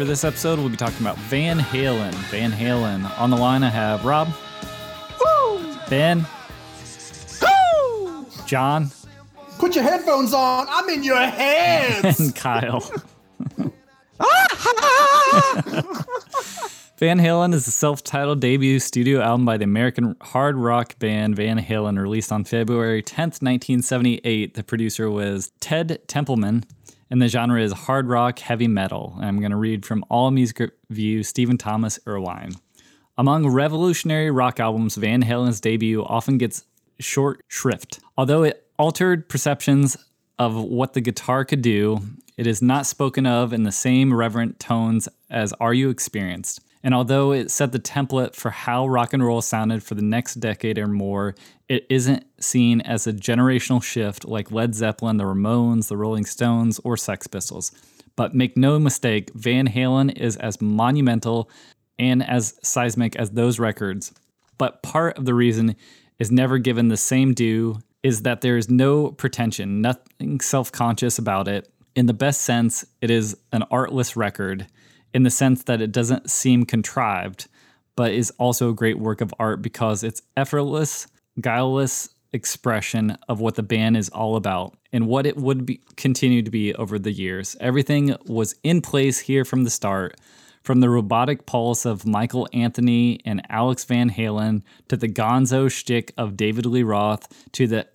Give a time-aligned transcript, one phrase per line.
[0.00, 2.14] For this episode, we'll be talking about Van Halen.
[2.30, 3.04] Van Halen.
[3.20, 4.30] On the line, I have Rob,
[5.90, 6.26] Ben,
[8.46, 8.90] John,
[9.58, 10.66] Put your headphones on.
[10.70, 12.18] I'm in your hands.
[12.18, 12.90] and Kyle.
[14.22, 15.62] Ah!
[17.00, 21.34] Van Halen is a self titled debut studio album by the American hard rock band
[21.34, 24.52] Van Halen, released on February 10th, 1978.
[24.52, 26.64] The producer was Ted Templeman,
[27.10, 29.14] and the genre is hard rock heavy metal.
[29.16, 32.56] And I'm going to read from All Music Review Stephen Thomas Erlewine.
[33.18, 36.64] Among revolutionary rock albums, Van Halen's debut often gets
[37.00, 38.00] short shrift.
[38.16, 39.96] Although it altered perceptions
[40.38, 42.00] of what the guitar could do,
[42.36, 46.60] it is not spoken of in the same reverent tones as Are You Experienced.
[46.82, 50.36] And although it set the template for how rock and roll sounded for the next
[50.36, 51.34] decade or more,
[51.68, 56.80] it isn't seen as a generational shift like Led Zeppelin, the Ramones, the Rolling Stones,
[56.82, 57.70] or Sex Pistols.
[58.16, 61.50] But make no mistake, Van Halen is as monumental
[61.98, 64.12] and as seismic as those records.
[64.56, 65.76] But part of the reason
[66.18, 71.18] is never given the same due is that there is no pretension, nothing self conscious
[71.18, 71.70] about it.
[71.94, 74.66] In the best sense, it is an artless record,
[75.12, 77.48] in the sense that it doesn't seem contrived,
[77.96, 81.06] but is also a great work of art because it's effortless,
[81.40, 86.42] guileless expression of what the band is all about and what it would be, continue
[86.42, 87.56] to be over the years.
[87.60, 90.16] Everything was in place here from the start.
[90.62, 96.12] From the robotic pulse of Michael Anthony and Alex Van Halen to the gonzo shtick
[96.18, 97.88] of David Lee Roth to the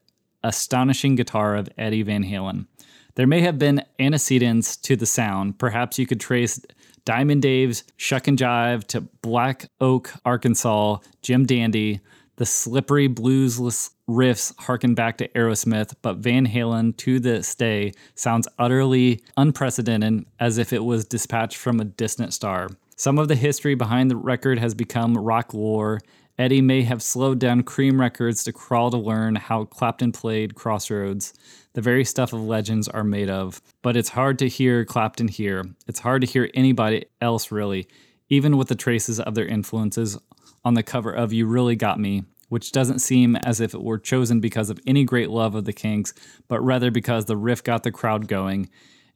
[0.44, 2.66] astonishing guitar of Eddie Van Halen.
[3.14, 5.60] There may have been antecedents to the sound.
[5.60, 6.60] Perhaps you could trace
[7.06, 12.02] Diamond Dave's Shuck and Jive to Black Oak, Arkansas, Jim Dandy.
[12.38, 18.48] The slippery bluesless riffs harken back to Aerosmith, but Van Halen to this day sounds
[18.60, 22.70] utterly unprecedented as if it was dispatched from a distant star.
[22.98, 26.02] Some of the history behind the record has become rock lore.
[26.38, 31.34] Eddie may have slowed down Cream Records to crawl to learn how Clapton played Crossroads.
[31.74, 33.62] The very stuff of legends are made of.
[33.82, 35.64] But it's hard to hear Clapton here.
[35.88, 37.88] It's hard to hear anybody else, really,
[38.28, 40.18] even with the traces of their influences
[40.66, 43.98] on the cover of You Really Got Me, which doesn't seem as if it were
[43.98, 46.14] chosen because of any great love of the Kinks,
[46.50, 48.70] but rather because the riff got the crowd going.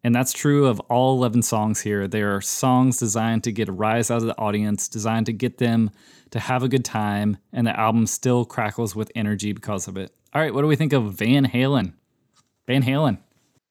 [0.03, 2.07] And that's true of all 11 songs here.
[2.07, 5.57] They are songs designed to get a rise out of the audience, designed to get
[5.57, 5.91] them
[6.31, 10.11] to have a good time, and the album still crackles with energy because of it.
[10.33, 11.93] All right, what do we think of Van Halen?
[12.67, 13.17] Van Halen.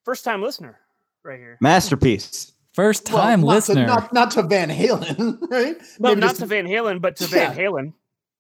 [0.05, 0.79] First time listener
[1.25, 1.57] right here.
[1.61, 2.53] Masterpiece.
[2.75, 3.83] First Well, time not listener.
[3.83, 5.77] To, not, not to Van Halen, right?
[5.99, 7.53] No, Maybe not just- to Van Halen, but to Yeah.
[7.53, 7.93] Van Halen.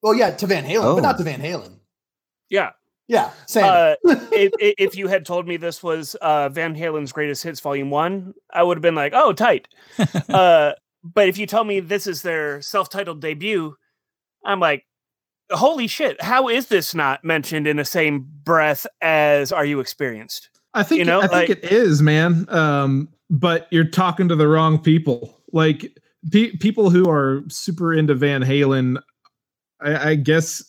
[0.03, 0.95] Well, yeah, to Van Halen, Oh.
[0.97, 1.79] but not to Van Halen.
[2.51, 2.71] Yeah.
[3.09, 3.65] Yeah, same.
[3.65, 3.95] Uh,
[4.33, 7.91] if, if if you had told me this was uh, Van Halen's Greatest Hits Volume
[7.91, 9.67] One, I would have been like, "Oh, tight."
[10.29, 10.73] uh,
[11.03, 13.75] but if you tell me this is their self-titled debut,
[14.45, 14.85] I'm like,
[15.51, 16.23] "Holy shit!
[16.23, 20.99] How is this not mentioned in the same breath as Are You Experienced?" I think
[20.99, 22.47] You know, I think like- it is, man.
[22.51, 25.41] Um, but you're talking to the wrong people.
[25.53, 25.99] Like
[26.31, 29.01] pe- people who are super into Van Halen,
[29.81, 30.63] I, I guess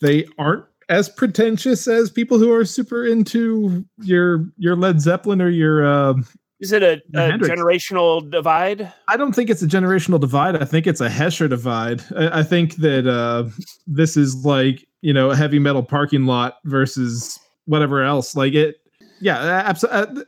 [0.00, 5.48] they aren't as pretentious as people who are super into your your Led Zeppelin or
[5.48, 6.14] your uh,
[6.58, 8.92] Is it a, a generational divide?
[9.08, 10.56] I don't think it's a generational divide.
[10.60, 12.02] I think it's a Hesher divide.
[12.14, 13.48] I, I think that uh,
[13.86, 18.34] this is like you know a heavy metal parking lot versus whatever else.
[18.36, 18.76] Like it,
[19.20, 20.24] yeah, absolutely.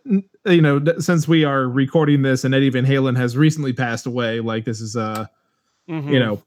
[0.47, 4.07] Uh, you know, since we are recording this and Eddie Van Halen has recently passed
[4.07, 5.27] away, like this is uh,
[5.91, 6.13] Mhm.
[6.13, 6.43] you know,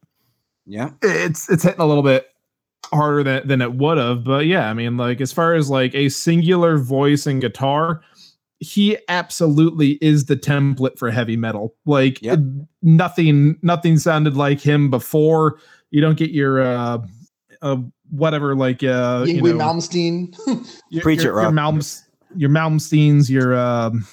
[0.65, 0.91] Yeah.
[1.01, 2.27] it's it's hitting a little bit
[2.93, 4.23] harder than than it would have.
[4.23, 8.01] But yeah, I mean, like as far as like a singular voice and guitar,
[8.59, 11.75] he absolutely is the template for heavy metal.
[11.85, 12.39] Like Yep.
[12.81, 15.59] nothing nothing sounded like him before.
[15.91, 16.99] You don't get your uh,
[17.61, 17.77] uh
[18.09, 20.35] whatever like uh you know, Malmsteen.
[20.89, 22.03] your, Preach your, it, your Malms,
[22.35, 24.07] your Malmsteens, your um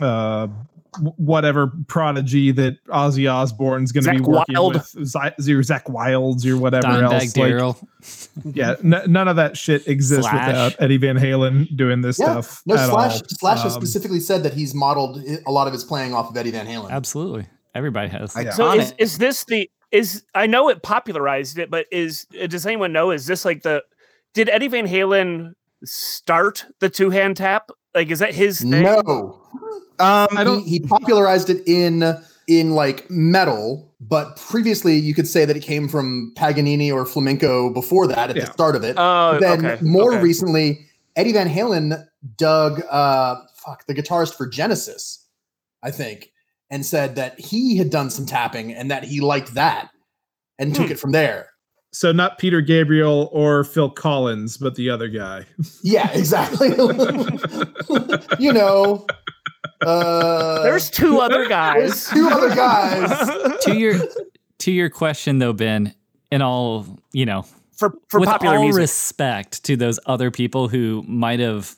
[0.00, 0.67] uh w-
[1.16, 4.74] whatever prodigy that Ozzy Osbourne's going to be working Wylde.
[4.74, 8.28] with, Z- your Zakk Wylde, or whatever Dimebag else.
[8.44, 10.46] Like, yeah, n- none of that shit exists Slash.
[10.48, 12.40] without Eddie Van Halen doing this Yeah.
[12.40, 12.62] stuff.
[12.66, 13.22] No, at Slash all.
[13.28, 16.36] Slash has Um, specifically said that he's modeled a lot of his playing off of
[16.36, 16.90] Eddie Van Halen.
[16.90, 17.46] Absolutely.
[17.74, 18.34] Everybody has.
[18.34, 22.66] I- So On is, this the is I know it popularized it, but is does
[22.66, 23.82] anyone know is this like the
[24.34, 25.52] did Eddie Van Halen
[25.84, 27.70] start the two hand tap?
[27.94, 28.70] Like is that his thing?
[28.82, 29.37] No,
[30.00, 32.04] Um, I don't- he, he popularized it in
[32.46, 37.68] in like metal, but previously you could say that it came from Paganini or flamenco
[37.70, 38.46] before that at Yeah.
[38.46, 38.94] the start of it.
[38.98, 39.84] Oh, then okay.
[39.84, 40.22] more okay.
[40.22, 42.06] recently, Eddie Van Halen
[42.36, 45.26] dug uh fuck the guitarist for Genesis,
[45.82, 46.32] I think,
[46.70, 49.90] and said that he had done some tapping and that he liked that
[50.58, 50.92] and took Hmm.
[50.92, 51.50] it from there.
[51.92, 55.44] So not Peter Gabriel or Phil Collins, but the other guy.
[55.82, 56.68] Yeah, exactly.
[58.38, 59.06] you know,
[59.80, 62.08] uh, There's two other there's guys.
[62.10, 63.58] two other guys.
[63.64, 63.98] to your
[64.58, 65.94] to your question though, Ben,
[66.30, 67.42] in all you know,
[67.76, 68.80] for for with popular all music.
[68.80, 71.74] respect to those other people who might have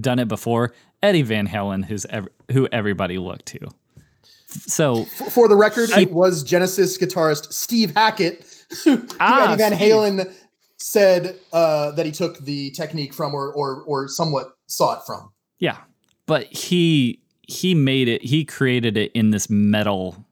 [0.00, 3.58] done it before, Eddie Van Halen, who's ev- who everybody looked to.
[4.48, 8.44] So F- For the record, it was Genesis guitarist Steve Hackett
[8.84, 9.92] who Ah, Eddie Van Steve.
[9.92, 10.34] Halen
[10.76, 15.30] said uh, that he took the technique from or, or or somewhat saw it from.
[15.58, 15.76] yeah,
[16.26, 17.19] but he
[17.50, 18.22] he made it.
[18.22, 20.24] He created it in this metal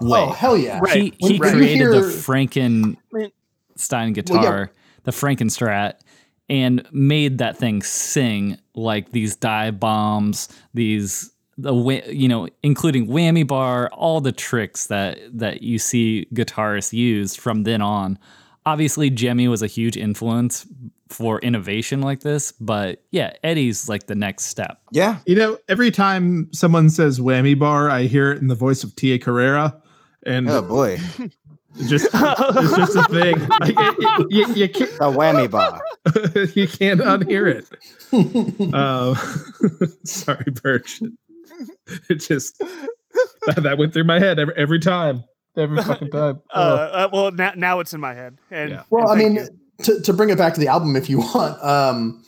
[0.00, 0.20] way.
[0.20, 0.78] Oh hell yeah!
[0.80, 0.96] Right.
[0.96, 4.70] He When- he when you created the hear- Frankenstein guitar,
[5.04, 5.94] the Frankenstrat,
[6.48, 11.74] and made that thing sing like these dive bombs, these the
[12.08, 17.64] you know, including whammy bar, all the tricks that that you see guitarists use from
[17.64, 18.18] then on.
[18.66, 20.66] Obviously, Jimi was a huge influence
[21.10, 24.78] for innovation like this, but yeah, Eddie's like the next step.
[24.92, 25.18] yeah.
[25.26, 28.94] You know, every time someone says whammy bar, I hear it in the voice of
[28.96, 29.72] Tia Carrere.
[30.24, 31.32] And Oh boy, it
[31.88, 33.38] just it's just a thing.
[33.48, 35.82] Like, it- it- you, you can't a whammy bar.
[36.54, 38.74] you can't unhear it.
[38.74, 39.14] Uh,
[40.04, 41.00] sorry, Birch.
[42.08, 45.24] It just that, that went through my head every, every time,
[45.56, 46.40] every fucking time.
[46.54, 48.38] uh, uh, well, now, now it's in my head.
[48.50, 48.82] And Yeah.
[48.90, 49.59] Well, I and thank mean, you.
[49.84, 52.22] To, to bring it back to the album, if you want, um,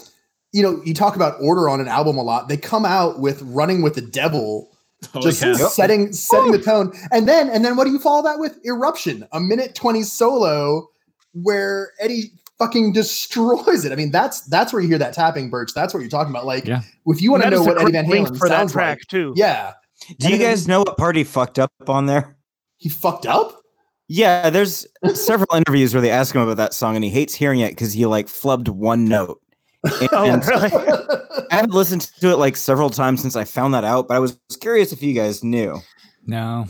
[0.53, 2.49] you know, you talk about order on an album a lot.
[2.49, 4.69] They come out with "Running with the Devil,"
[5.15, 5.55] Oh, just yeah.
[5.55, 8.59] setting setting the tone, and then and then what do you follow that with?
[8.65, 10.89] "Eruption," a minute twenty solo
[11.33, 13.93] where Eddie fucking destroys it.
[13.93, 15.73] I mean, that's that's where you hear that tapping, Birch.
[15.75, 16.45] That's what you're talking about.
[16.47, 16.83] Like, Yeah.
[17.07, 19.09] if you want to know what Eddie great Van Halen for that sounds track like,
[19.09, 19.33] too.
[19.35, 19.73] yeah,
[20.21, 22.37] Do you And guys know what party fucked up on there?
[22.77, 23.62] he fucked up.
[24.09, 27.61] Yeah, there's several interviews where they ask him about that song, and he hates hearing
[27.61, 29.41] it because he like flubbed one note.
[30.13, 30.71] Oh, And really?
[31.51, 34.21] I haven't listened to it like several times since I found that out, but I
[34.21, 35.81] was curious if you guys knew.
[36.25, 36.67] No,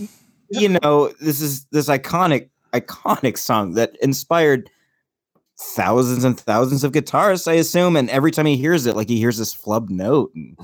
[0.48, 4.70] You know, this is this iconic, iconic song that inspired
[5.60, 7.96] thousands and thousands of guitarists, I assume.
[7.96, 10.32] And every time he hears it, like he hears this flubbed note.
[10.34, 10.56] And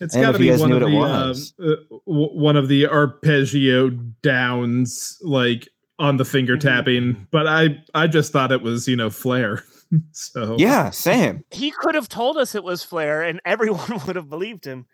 [0.00, 1.52] It's I got to be one of the was.
[1.58, 3.90] um, uh, one of the arpeggio
[4.22, 5.68] downs, like
[5.98, 6.60] on the finger Mhm.
[6.60, 7.26] tapping.
[7.30, 9.62] But I I just thought it was you know Flair.
[10.12, 11.44] so yeah, same.
[11.50, 14.86] he could have told us it was Flair, and everyone would have believed him.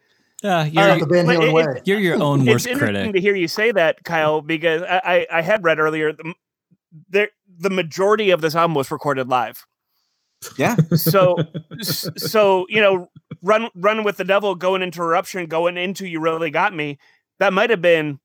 [0.42, 1.82] yeah, Uh, you're the Van but Halen it- way.
[1.84, 3.12] you're your own worst it's worst interesting critic.
[3.14, 6.34] to hear you say that, Kyle, because I, I, I had read earlier the,
[7.10, 9.64] the the majority of this album was recorded live.
[10.58, 10.76] Yeah.
[10.94, 11.37] So
[12.16, 13.08] so you know,
[13.42, 16.99] run run with the devil, going into eruption, going into you really got me.
[17.38, 18.20] That might have been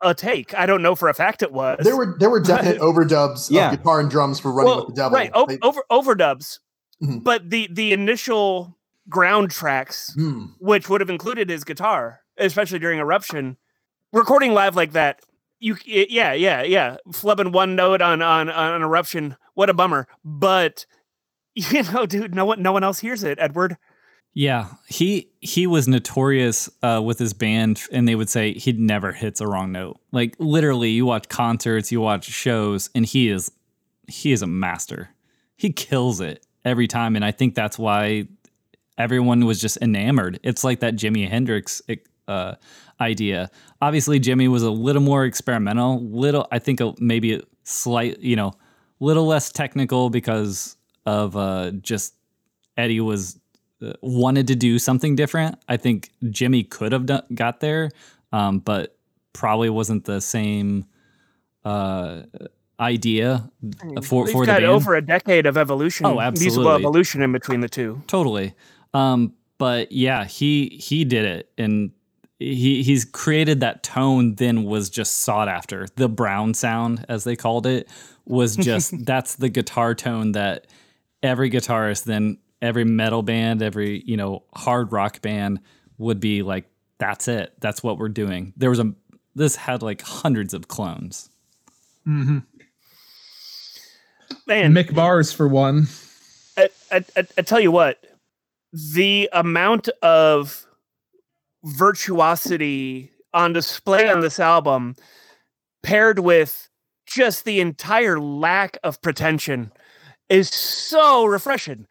[0.00, 0.54] a take.
[0.54, 1.78] I don't know for a fact it was.
[1.82, 3.72] There were there were definite overdubs Yeah.
[3.72, 6.58] of guitar and drums for "Running Well, with the Devil." right o- They- over overdubs,
[7.02, 7.22] Mhm.
[7.24, 8.76] but the the initial
[9.08, 10.46] ground tracks Hmm.
[10.58, 13.56] which would have included his guitar, especially during Eruption.
[14.12, 15.20] Recording live like that,
[15.58, 20.06] you y- yeah yeah yeah, flubbing one note on on on Eruption, what a bummer.
[20.24, 20.86] But
[21.70, 23.38] you know, dude, no one no one else hears it.
[23.40, 23.76] Edward,
[24.32, 29.10] Yeah, he he was notorious uh, with his band, and they would say he never
[29.10, 29.98] hits a wrong note.
[30.12, 33.50] Like literally, you watch concerts, you watch shows, and he is
[34.06, 35.10] he is a master.
[35.56, 38.28] He kills it every time, and I think that's why
[38.96, 40.38] everyone was just enamored.
[40.44, 41.82] It's like that Jimi Hendrix
[42.28, 42.54] uh,
[43.00, 43.50] idea.
[43.82, 48.52] Obviously, Jimi was a little more experimental, little I think maybe a slight, you know,
[49.00, 50.76] little less technical because
[51.08, 52.14] of uh, just
[52.76, 53.38] Eddie was
[53.82, 55.56] uh, wanted to do something different.
[55.68, 57.90] I think Jimi could have done, got there,
[58.32, 58.96] um, but
[59.32, 60.84] probably wasn't the same
[61.64, 62.22] uh,
[62.80, 63.50] idea
[64.02, 64.64] for We've for the got band.
[64.72, 66.44] over a decade of evolution, Oh, absolutely.
[66.58, 68.02] musical evolution in between the two.
[68.06, 68.54] totally.
[68.94, 71.90] Um, but yeah, he he did it, and
[72.38, 74.36] he he's created that tone.
[74.36, 75.86] Then was just sought after.
[75.96, 77.88] The brown sound, as they called it,
[78.24, 80.66] was just that's the guitar tone that
[81.22, 85.60] every guitarist, then every metal band, every you know hard rock band
[85.98, 86.64] would be like.
[86.98, 87.52] That's it.
[87.60, 88.52] That's what we're doing.
[88.56, 88.92] There was a
[89.36, 91.30] this had like hundreds of clones.
[92.04, 92.38] hmm
[94.46, 95.86] Man, Mick Mars for one.
[96.56, 98.04] I, I, I, I tell you what,
[98.72, 100.66] the amount of
[101.64, 104.96] virtuosity on display on this album,
[105.82, 106.68] paired with
[107.06, 109.72] just the entire lack of pretension,
[110.28, 111.86] is so refreshing.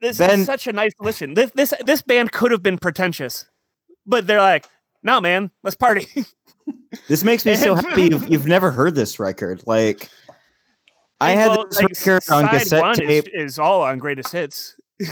[0.00, 1.34] This Ben- is such a nice listen.
[1.34, 3.44] This this this band could have been pretentious,
[4.06, 4.66] but they're like,
[5.02, 6.06] "No, man, let's party."
[7.08, 9.62] This makes me so happy you've, you've never heard this record.
[9.66, 10.08] Like,
[11.20, 13.28] I had Well, this like, record on cassette tape.
[13.32, 14.76] Is, is all on greatest hits.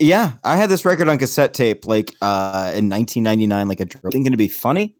[0.00, 4.12] Yeah, I had this record on cassette tape like uh in 1999, like a drunk
[4.12, 4.96] thinking to be funny,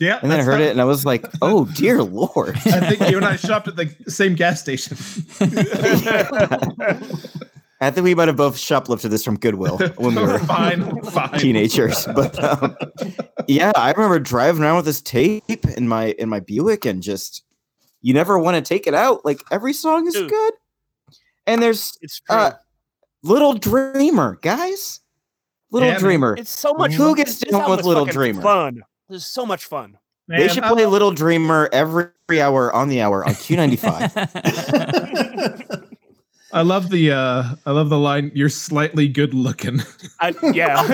[0.00, 0.18] Yeah.
[0.22, 3.10] and then I heard how- it and I was like, "Oh dear lord!" I think
[3.10, 4.96] you and I shopped at the same gas station.
[7.82, 11.38] I think we might have both shoplifted this from Goodwill when we were fine, fine.
[11.38, 12.06] teenagers.
[12.14, 12.76] But um,
[13.48, 17.42] yeah, I remember driving around with this tape in my in my Buick and just
[18.02, 19.24] you never want to take it out.
[19.24, 20.28] Like every song is Dude.
[20.30, 20.52] good,
[21.46, 22.36] and there's it's true.
[22.36, 22.52] uh,
[23.22, 25.00] Little Dreamer, guys.
[25.70, 25.98] Little Yeah.
[25.98, 26.34] Dreamer.
[26.36, 26.92] It's so much.
[26.92, 27.14] Who fun.
[27.14, 28.42] gets This down with Little Dreamer?
[28.42, 28.82] Fun.
[29.10, 29.98] This is so much fun.
[30.28, 32.06] they Man, should I- play Little Dreamer every
[32.40, 35.86] hour on the hour on Q95.
[36.52, 39.82] I love the uh I love the line, you're slightly good looking.
[40.18, 40.78] I, yeah.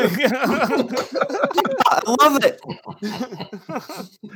[1.88, 2.61] I love it.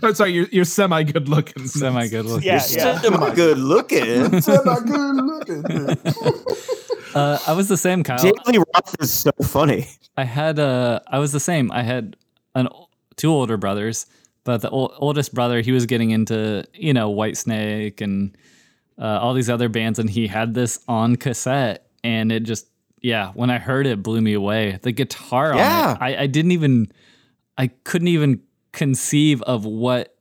[0.02, 1.66] oh, sorry, you're you're semi good looking.
[1.66, 2.46] Semi good looking.
[2.46, 3.00] Yeah, You're yeah.
[3.00, 4.40] so good looking.
[7.14, 8.18] Uh, I was the same, Kyle.
[8.18, 9.88] Daily Roth is so funny.
[10.16, 11.70] I had uh I was the same.
[11.72, 12.16] I had
[12.54, 12.88] an o-
[13.20, 14.06] two older brothers,
[14.44, 18.36] but the ol- oldest brother he was getting into you know Whitesnake and
[18.98, 22.66] uh, all these other bands, and he had this on cassette, and it just
[23.02, 24.78] yeah, when I heard it, blew me away.
[24.82, 25.90] The guitar Yeah.
[25.90, 26.92] on it, I, I didn't even,
[27.56, 30.14] I couldn't even conceive of what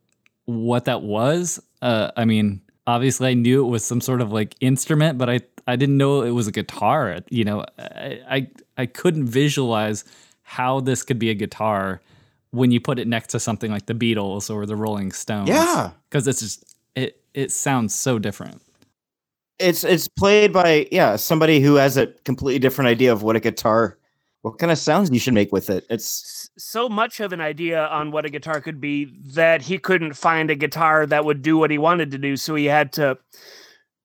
[0.46, 1.60] what that was.
[1.82, 5.42] Uh, I mean, obviously I knew it was some sort of like instrument, but I
[5.68, 7.20] I didn't know it was a guitar.
[7.30, 10.04] You know, I I, I couldn't visualize
[10.44, 12.02] how this could be a guitar
[12.52, 15.50] when you put it next to something like the Beatles or the Rolling Stones.
[15.50, 15.92] Yeah.
[16.10, 18.62] because it's just it it sounds so different.
[19.60, 23.40] It's it's played by yeah somebody who has a completely different idea of what a
[23.40, 23.98] guitar,
[24.42, 25.86] what kind of sounds you should make with it.
[25.90, 30.14] It's so much of an idea on what a guitar could be that he couldn't
[30.14, 33.18] find a guitar that would do what he wanted to do, so he had to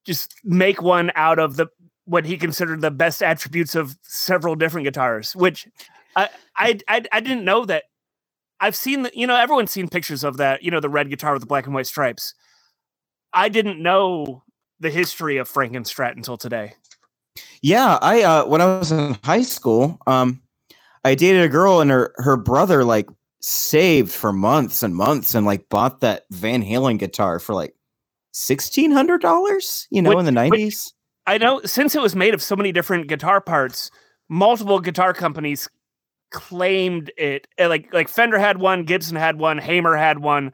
[0.04, 1.68] just make one out of the
[2.04, 5.34] what he considered the best attributes of several different guitars.
[5.36, 5.68] Which
[6.16, 7.84] I I I, I didn't know that.
[8.60, 11.32] I've seen the, you know everyone's seen pictures of that you know the red guitar
[11.32, 12.34] with the black and white stripes.
[13.32, 14.44] I didn't know
[14.80, 16.74] the history of Frankenstrat until today.
[17.62, 17.98] yeah.
[18.00, 20.40] I uh when I was in high school, um,
[21.04, 23.08] I dated a girl and her her brother like
[23.40, 27.74] saved for months and months and like bought that Van Halen guitar for like
[28.32, 29.86] sixteen hundred dollars.
[29.90, 30.92] You know, Which- in the nineties.
[31.26, 33.90] I know since it was made of so many different guitar parts,
[34.28, 35.68] multiple guitar companies
[36.34, 37.46] claimed it.
[37.58, 40.52] Uh, Like like Fender had one, Gibson had one, Hamer had one.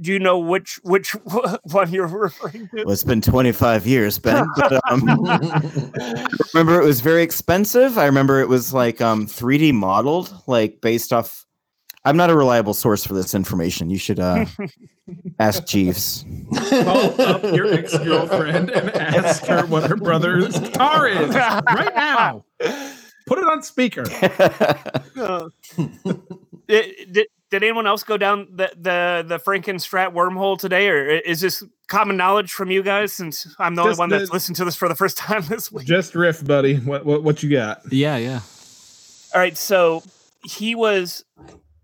[0.00, 1.12] Do you know which which
[1.64, 2.84] one you're referring to?
[2.84, 4.46] Well, it's been 25 years, Ben.
[4.56, 7.98] But, um, I remember it was very expensive.
[7.98, 11.44] I remember it was like um 3D modeled, like based off.
[12.06, 13.90] I'm not a reliable source for this information.
[13.90, 14.46] You should uh,
[15.38, 16.24] ask Jeeves.
[16.82, 22.42] Call up your ex girlfriend and ask her what her brother's guitar is right now.
[23.30, 24.04] Put it on speaker.
[25.20, 25.50] Uh,
[26.66, 31.42] did, did, did anyone else go down the the the Frankenstrat wormhole today, or is
[31.42, 33.12] this common knowledge from you guys?
[33.12, 35.70] Since I'm the only Just one that's listened to this for the first time this
[35.70, 35.86] week.
[35.86, 36.76] Just riff, buddy.
[36.76, 37.82] What what what you got?
[37.92, 38.40] Yeah, yeah.
[39.34, 40.02] All right, so
[40.42, 41.24] he was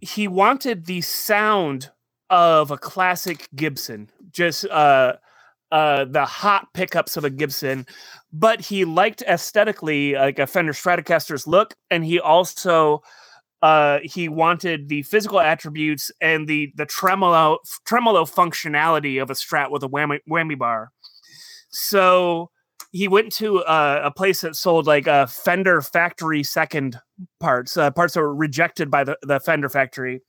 [0.01, 1.91] he wanted the sound
[2.31, 5.15] of a classic Gibson, just uh
[5.73, 7.87] uh the hot pickups of a Gibson,
[8.33, 13.03] but he liked aesthetically like a Fender Stratocaster's look, and he also
[13.63, 19.71] uh he wanted the physical attributes and the the tremolo tremolo functionality of a Strat
[19.71, 20.93] with a whammy whammy bar.
[21.71, 22.51] So
[22.93, 26.99] he went to uh, a place that sold like uh, Fender factory second
[27.41, 30.23] parts, uh, parts that were rejected by the, the Fender factory.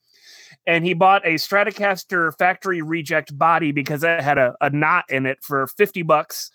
[0.68, 5.24] And he bought a Stratocaster factory reject body because it had a, a knot in
[5.24, 6.50] it for 50 bucks.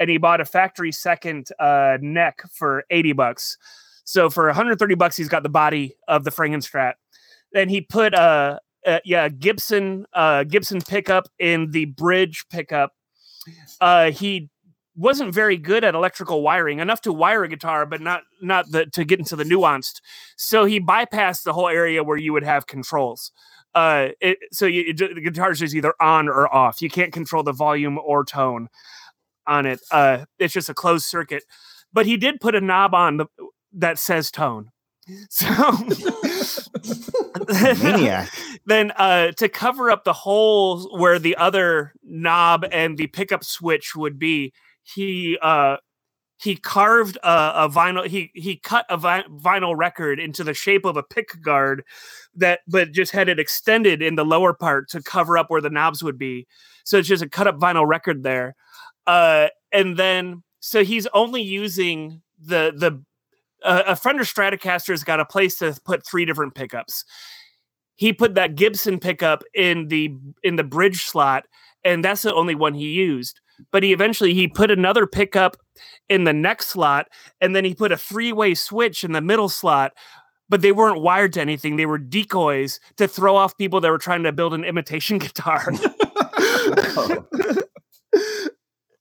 [0.00, 3.56] And he bought a factory second uh, neck for 80 bucks.
[4.04, 6.94] So for 130 bucks, he's got the body of the Frankenstrat.
[7.52, 12.94] Then he put a, a yeah Gibson uh, Gibson pickup in the bridge pickup.
[13.80, 14.50] Uh, he
[14.94, 18.86] wasn't very good at electrical wiring, enough to wire a guitar, but not not the
[18.86, 20.00] to get into the nuanced.
[20.36, 23.32] So he bypassed the whole area where you would have controls.
[23.74, 26.82] Uh, it, so you, it, the guitar's just either on or off.
[26.82, 28.68] You can't control the volume or tone
[29.46, 29.80] on it.
[29.90, 31.44] Uh, it's just a closed circuit.
[31.92, 33.26] But he did put a knob on the,
[33.74, 34.70] that says tone.
[35.30, 35.48] So
[37.82, 38.30] Maniac.
[38.66, 43.96] then uh, to cover up the holes where the other knob and the pickup switch
[43.96, 44.52] would be,
[44.82, 45.76] he uh,
[46.42, 48.06] he carved a, a vinyl.
[48.06, 51.84] He he cut a vi- vinyl record into the shape of a pick guard
[52.34, 55.70] that, but just had it extended in the lower part to cover up where the
[55.70, 56.46] knobs would be.
[56.84, 58.56] So it's just a cut up vinyl record there.
[59.06, 63.02] Uh, and then so he's only using the the
[63.64, 67.04] uh, a Fender Stratocaster's got a place to put three different pickups.
[67.94, 71.44] He put that Gibson pickup in the in the bridge slot,
[71.84, 73.40] and that's the only one he used.
[73.70, 75.56] But he eventually he put another pickup
[76.08, 77.08] in the next slot,
[77.40, 79.92] and then he put a three way switch in the middle slot.
[80.48, 83.98] But they weren't wired to anything; they were decoys to throw off people that were
[83.98, 85.64] trying to build an imitation guitar.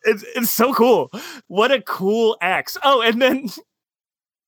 [0.03, 1.09] it's, it's so cool.
[1.47, 2.77] What a cool axe.
[2.83, 3.47] Oh, and then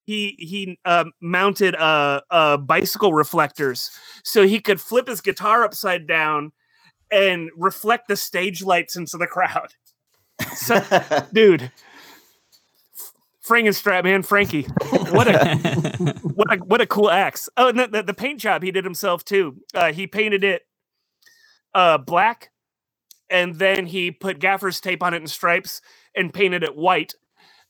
[0.05, 3.91] he he uh, mounted uh, uh bicycle reflectors
[4.23, 6.51] so he could flip his guitar upside down
[7.11, 9.73] and reflect the stage lights into the crowd.
[10.55, 10.81] So,
[11.33, 11.71] dude,
[13.45, 17.49] Frankenstrat man, Frankie, what a what a what a cool axe.
[17.57, 19.57] Oh, and the, the, paint job he did himself too.
[19.73, 20.63] Uh, he painted it
[21.73, 22.51] uh black,
[23.29, 25.81] and then he put gaffer's tape on it in stripes
[26.15, 27.13] and painted it white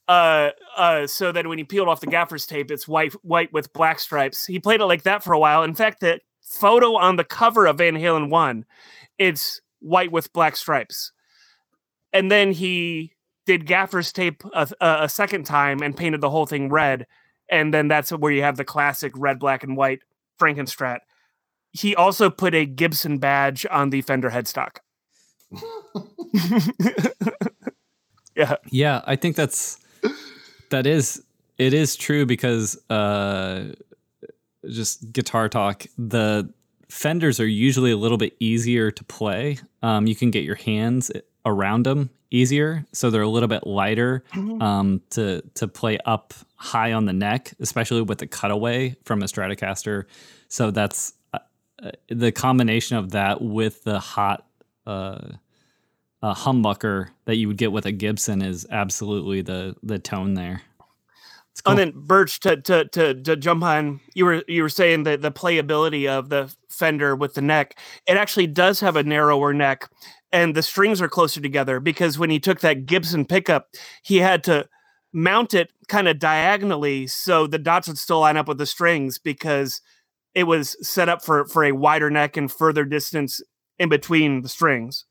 [0.10, 3.72] uh uh so that when he peeled off the gaffer's tape it's white white with
[3.72, 7.16] black stripes he played it like that for a while in fact the photo on
[7.16, 8.66] the cover of van halen 1
[9.18, 11.14] it's white with black stripes
[12.14, 13.14] and then he
[13.46, 17.08] did gaffer's tape a, a, a second time and painted the whole thing red.
[17.50, 20.00] And then that's where you have the classic red black and white
[20.40, 21.00] frankenstrat.
[21.72, 24.78] He also put a gibson badge on the fender headstock.
[28.36, 28.56] Yeah.
[28.70, 29.80] Yeah, I think that's
[30.70, 31.24] that is
[31.58, 33.74] it is true because uh
[34.70, 36.52] just guitar talk the
[36.90, 39.60] fenders are usually a little bit easier to play.
[39.82, 41.12] Um you can get your hands
[41.46, 44.24] around them easier so they're a little bit lighter
[44.60, 49.26] um to to play up high on the neck especially with the cutaway from a
[49.26, 50.06] stratocaster
[50.48, 51.40] so that's uh,
[51.84, 54.48] uh, the combination of that with the hot
[54.88, 55.20] uh
[56.24, 60.62] uh, humbucker that you would get with a Gibson is absolutely the the tone there.
[60.80, 60.86] Oh,
[61.66, 61.72] cool.
[61.72, 65.22] and then Birch to, to to to jump on you were you were saying that
[65.22, 67.78] the playability of the Fender with the neck
[68.08, 69.90] it actually does have a narrower neck
[70.34, 73.70] and the strings are closer together because when he took that Gibson pickup
[74.02, 74.68] he had to
[75.14, 79.20] mount it kind of diagonally so the dots would still line up with the strings
[79.20, 79.80] because
[80.34, 83.42] it was set up for for a wider neck and further distance
[83.80, 85.06] in between the strings.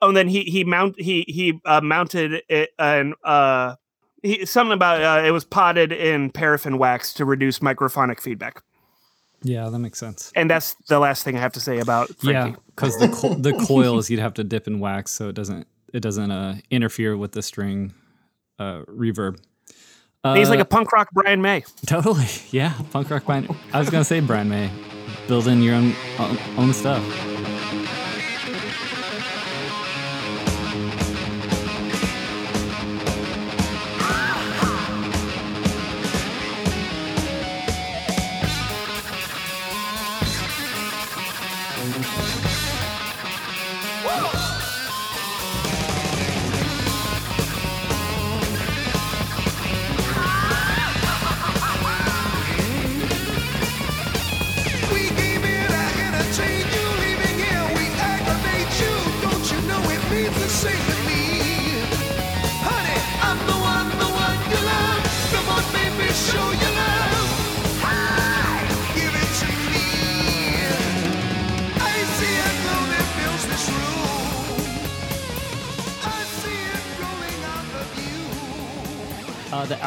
[0.00, 3.76] Oh, and then he he mount he he uh, mounted it and uh
[4.22, 8.62] he, something about uh, it was potted in paraffin wax to reduce microphonic feedback.
[9.42, 10.32] Yeah, that makes sense.
[10.34, 12.50] And that's the last thing I have to say about Frankie.
[12.50, 15.66] Yeah, because the co- the coils you'd have to dip in wax so it doesn't
[15.92, 17.92] it doesn't uh, interfere with the string
[18.58, 19.38] uh, reverb.
[20.24, 21.62] Uh, he's like a punk rock Brian May.
[21.86, 23.54] totally yeah punk rock band.
[23.72, 24.70] I was gonna say Brian May,
[25.28, 27.02] building your own own, own stuff.
[44.22, 44.65] Woo!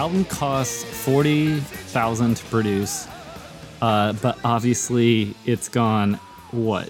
[0.10, 3.08] Album costs forty thousand to produce,
[3.82, 6.16] uh, but obviously it's gone
[6.50, 6.90] what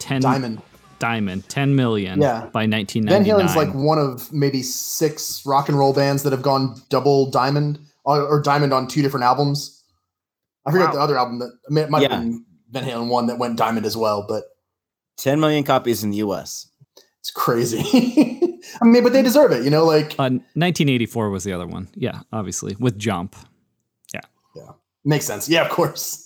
[0.00, 0.60] ten Diamond.
[0.98, 2.46] diamond ten million Yeah.
[2.52, 6.32] by nineteen Van ninety Halen's like one of maybe six rock and roll bands that
[6.32, 9.84] have gone double diamond or, or diamond on two different albums.
[10.66, 10.94] I forget Wow.
[10.94, 12.14] the other album that I mean, it might Yeah.
[12.16, 14.42] have been Van Halen one that went diamond as well, but
[15.18, 16.68] 10 million copies in the US.
[17.20, 17.80] It's crazy.
[18.82, 19.84] I mean, but they deserve it, you know.
[19.84, 21.88] Like Uh, 1984 was the other one.
[21.94, 23.34] Yeah, obviously with Jump.
[24.14, 24.20] Yeah.
[24.54, 24.70] Yeah,
[25.04, 25.48] makes sense.
[25.48, 26.24] Yeah, of course.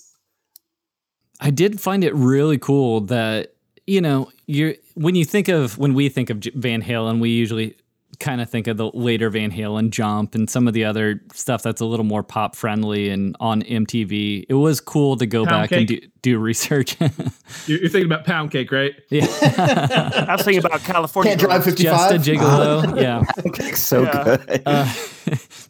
[1.39, 3.53] I did find it really cool that
[3.87, 7.29] you know you're when you think of when we think of J- Van Halen, we
[7.29, 7.75] usually
[8.23, 11.61] kind of think of the later Van Halen Jump and some of the other stuff
[11.61, 14.45] that's a little more pop friendly and on MTV.
[14.47, 16.95] It was cool to go Pound back and do, do research.
[17.67, 18.93] You're, you're thinking about pound cake, right?
[19.09, 19.25] yeah,
[20.27, 21.31] I was thinking about California.
[21.31, 22.09] Can't drive 55.
[22.23, 22.97] just a gigolo.
[23.01, 23.23] Yeah.
[23.45, 24.37] Okay, so Yeah.
[24.37, 24.61] good.
[24.65, 24.93] Uh,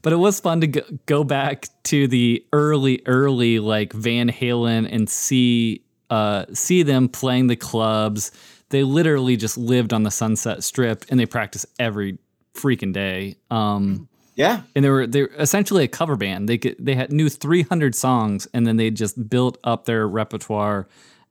[0.04, 4.88] but it was fun to go, go back to the early, early like Van Halen
[4.92, 8.32] and see uh, see them playing the clubs.
[8.70, 12.18] They literally just lived on the Sunset Strip and they practiced every
[12.56, 13.36] freaking day.
[13.52, 14.62] Um, yeah.
[14.76, 16.50] and they were they're essentially a cover band.
[16.50, 20.88] They could, they had knew 300 songs and then they just built up their repertoire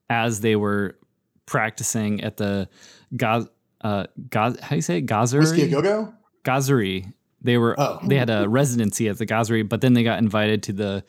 [0.09, 0.97] as they were
[1.47, 2.69] practicing at the
[3.17, 3.47] Gaz
[3.83, 5.07] uh Gaz how do you say it?
[5.07, 5.41] Gazery?
[5.41, 6.15] Whiskey a go go.
[6.45, 7.13] Gazzarri.
[7.41, 7.99] They were Oh.
[8.07, 11.05] they had a residency at the Gazzarri, but then they got invited to the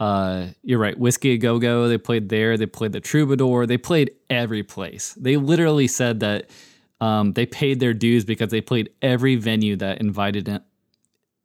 [0.00, 1.88] uh you're right, Whiskey a Go Go.
[1.88, 5.14] They played there, they played the Troubadour, they played every place.
[5.16, 6.50] They literally said that
[7.00, 10.62] um they paid their dues because they played every venue that invited them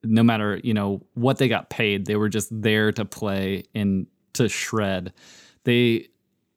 [0.04, 4.08] no matter, you know, what they got paid, they were just there to play and
[4.34, 5.14] to shred.
[5.64, 6.10] They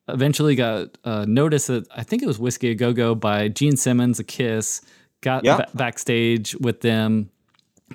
[0.09, 3.77] eventually got uh, notice that I think it was Whiskey a Go Go by Gene
[3.77, 4.81] Simmons, a Kiss,
[5.21, 7.31] got ba- backstage with them,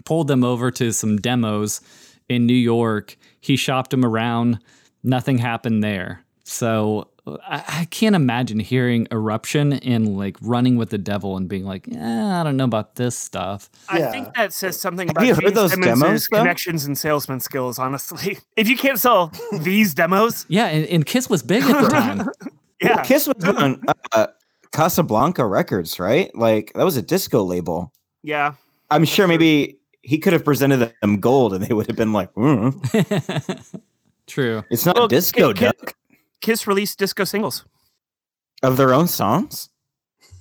[0.06, 1.82] pulled them over to some demos
[2.30, 3.18] in New York.
[3.42, 4.60] He shopped them around.
[5.04, 6.24] Nothing happened there.
[6.44, 11.66] So I, I can't imagine hearing Eruption and like running with the devil and being
[11.66, 13.70] like, eh, I don't know about this stuff.
[13.90, 17.40] I think that says something Have about you heard those Simmons' demos, connections and salesman
[17.40, 17.78] skills.
[17.78, 21.90] Honestly, if you can't sell these demos, Yeah, and, and Kiss was big at the
[21.90, 22.28] time.
[22.82, 24.28] yeah, Kiss was on uh,
[24.72, 26.34] Casablanca Records, right?
[26.36, 27.94] Like that was a disco label.
[28.24, 28.54] yeah.
[28.90, 32.34] I'm sure maybe he could have presented them gold and they would have been like,
[32.34, 33.80] "Mm,
[34.28, 34.64] True.
[34.70, 35.96] it's not Well, a disco Ki- Ki- duck
[36.42, 37.66] Kiss released disco singles.
[38.64, 39.70] of their own songs.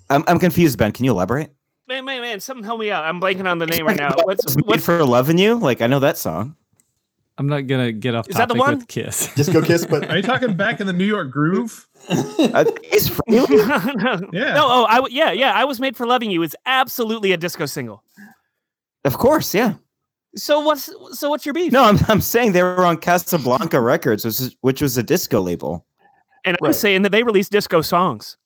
[0.08, 0.92] I'm, I'm confused, Ben.
[0.92, 1.50] Can you elaborate?
[1.88, 2.40] Man, man, man!
[2.40, 3.04] Something help me out.
[3.04, 4.14] I'm blanking on the name right now.
[4.24, 4.80] What's It's Made what?
[4.80, 5.56] for loving you?
[5.58, 6.56] Like I know that song.
[7.38, 8.78] I'm not gonna get off Is that the topic one?
[8.78, 9.32] with Kiss.
[9.34, 11.86] Disco Kiss, but Are you talking back in the New York groove?
[12.08, 13.46] Uh, it's for you.
[13.48, 14.54] no, Yeah.
[14.56, 15.52] oh, I w- yeah, yeah.
[15.52, 16.42] I was made for loving you.
[16.42, 18.02] It's absolutely a disco single.
[19.04, 19.74] Of course, yeah.
[20.36, 21.70] So what's so what's your beef?
[21.72, 25.40] No, I'm, I'm saying they were on Casablanca Records, which, is, which was a disco
[25.40, 25.84] label.
[26.44, 28.36] And I'm saying that they released disco songs.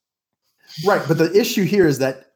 [0.85, 1.01] right.
[1.07, 2.31] But the issue here is that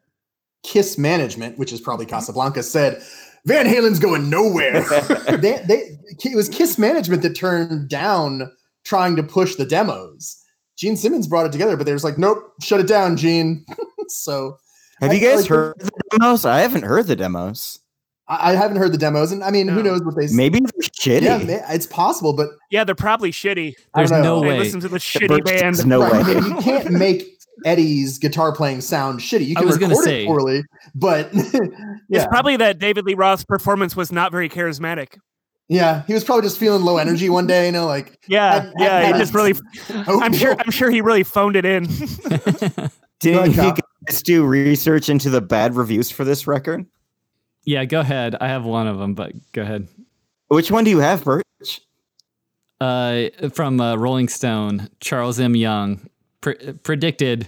[0.64, 3.02] Kiss management, which is probably Casablanca, said
[3.46, 4.82] Van Halen's going nowhere.
[5.38, 8.52] they, they, it was Kiss management that turned down
[8.84, 10.44] trying to push the demos.
[10.78, 13.66] Gene Simmons brought it together, but they was like, nope, shut it down, Gene.
[14.08, 14.58] so
[15.02, 16.46] Have you guys like, heard the demos?
[16.46, 17.80] I haven't heard the demos.
[18.30, 20.26] I, I haven't heard the demos, and I mean, who knows what they?
[20.26, 21.22] s- Maybe they're shitty.
[21.24, 23.74] yeah, ma- it's possible, but Yeah, they're probably shitty.
[23.94, 24.42] I There's no know.
[24.44, 24.60] Hey, way.
[24.60, 25.76] listen to the shitty Birch band.
[25.78, 26.34] says no Right, way.
[26.36, 27.24] you can't make
[27.66, 29.48] Eddie's guitar playing sound shitty.
[29.48, 30.64] You I can was gonna record say- it poorly,
[30.96, 31.30] but
[32.10, 35.18] It's probably that David Lee Roth's performance was not very charismatic.
[35.68, 37.66] yeah, he was probably just feeling low energy one day.
[37.66, 39.00] You know, like Yeah, Had- yeah.
[39.02, 39.54] had He just really.
[40.08, 40.56] I'm sure.
[40.60, 41.84] I'm sure he really phoned it in.
[43.20, 43.76] Didn't you uh,
[44.08, 46.86] guys do research into the bad reviews for this record?
[47.70, 48.36] Yeah, go ahead.
[48.42, 49.88] I have one of them, but go ahead.
[50.48, 51.44] Which one do you have, Birch?
[52.82, 55.56] Uh, from uh, Rolling Stone, Charles M.
[55.56, 56.10] Young
[56.42, 57.48] pre- predicted,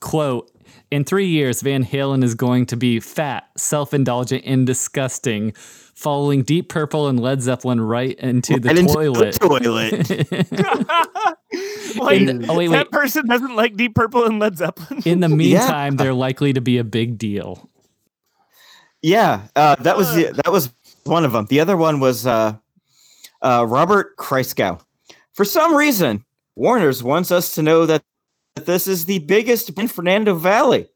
[0.00, 0.50] quote,
[0.90, 6.68] in three years, Van Halen is going to be fat, self-indulgent, and disgusting, following Deep
[6.68, 9.38] Purple and Led Zeppelin right into the Right into toilet.
[9.40, 10.08] the toilet.
[11.96, 12.90] Wait, In- oh, wait, that wait.
[12.90, 15.02] person doesn't like Deep Purple and Led Zeppelin.
[15.04, 17.70] In the meantime, they're likely to be a big deal.
[19.04, 20.72] Yeah, uh, that was the, that was
[21.04, 21.44] one of them.
[21.50, 22.56] The other one was uh,
[23.42, 24.80] uh, Robert Christgau.
[25.34, 26.24] For some reason,
[26.56, 28.02] Warner's wants us to know that,
[28.54, 30.88] that this is the biggest in Fernando Valley.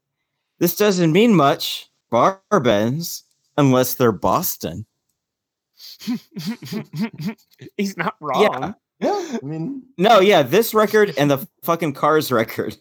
[0.59, 3.25] This doesn't mean much, bar bends
[3.59, 4.87] unless they're Boston.
[7.77, 8.75] He's not wrong.
[9.01, 12.75] Yeah, I mean, No, yeah, this record and the fucking Cars record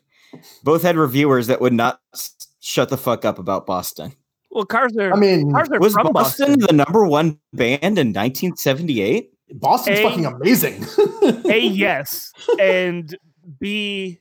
[0.64, 4.14] both had reviewers that would not s- shut the fuck up about Boston.
[4.58, 5.14] Well, cars are.
[5.14, 6.60] I mean, cars are Was from Boston, Boston.
[6.62, 9.30] the number one band in 1978?
[9.54, 10.84] Boston's A- fucking amazing.
[11.46, 13.16] A yes, and
[13.60, 14.20] B.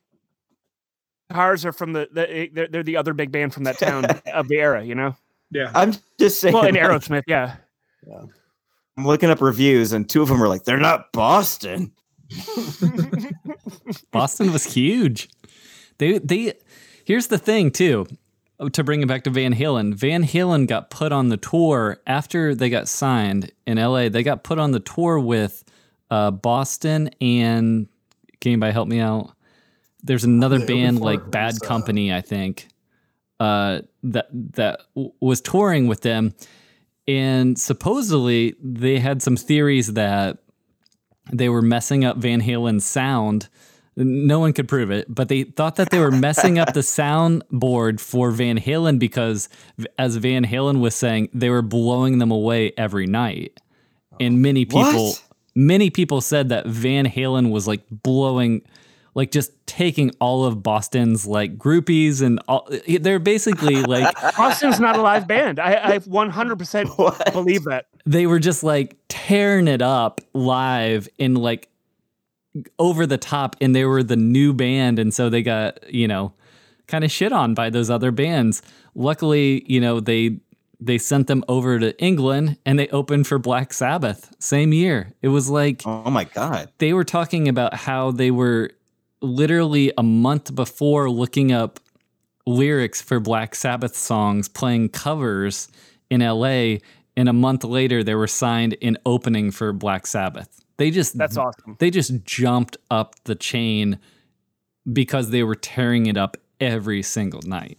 [1.32, 4.04] Cars are from the, the eh, they're, they're the other big band from that town
[4.34, 5.16] of the era, you know.
[5.50, 5.72] Yeah.
[5.74, 6.52] I'm just saying.
[6.52, 7.56] Well, and Aerosmith, yeah.
[8.06, 8.24] Yeah.
[8.98, 11.92] I'm looking up reviews, and two of them are like, "They're not Boston."
[14.12, 15.30] Boston was huge.
[15.96, 16.52] They they
[17.06, 18.06] here's the thing too.
[18.60, 21.98] Oh, To bring it back to Van Halen, Van Halen got put on the tour
[22.06, 24.08] after they got signed in LA.
[24.08, 25.64] They got put on the tour with
[26.10, 27.88] uh, Boston and
[28.40, 29.32] can anybody help me out?
[30.02, 32.68] There's another Yeah, band like Bad uh, Company, I think,
[33.40, 36.34] uh, that that w- was touring with them,
[37.08, 40.38] and supposedly they had some theories that
[41.32, 43.48] they were messing up Van Halen's sound.
[43.98, 46.80] No one could prove it, but they thought that they were messing up the
[47.40, 49.48] soundboard for Van Halen because,
[49.98, 53.58] as Van Halen was saying, they were blowing them away every night.
[54.20, 55.22] And oh, many people, What?
[55.54, 58.62] many people said that Van Halen was like blowing,
[59.14, 62.68] like just taking all of Boston's like groupies and all.
[62.86, 65.58] They're basically like Boston's not a live band.
[65.58, 67.32] I, I 100% What?
[67.32, 67.86] believe that.
[68.04, 71.68] they were just like tearing it up live and like
[72.78, 76.32] over the top and they were the new band and so they got you know
[76.86, 78.62] kind of shit on by those other bands
[78.94, 80.38] luckily you know they
[80.78, 85.28] they sent them over to england and they opened for black sabbath same year it
[85.28, 86.70] was like Oh my god!
[86.78, 88.70] they were talking about how they were
[89.20, 91.80] literally a month before looking up
[92.46, 95.68] lyrics for Black Sabbath songs, playing covers
[96.10, 96.76] in LA,
[97.16, 100.64] and a month later they were signed in opening for Black Sabbath.
[100.78, 101.76] They just That's awesome.
[101.78, 103.98] they just jumped up the chain
[104.92, 107.78] because they were tearing it up every single night.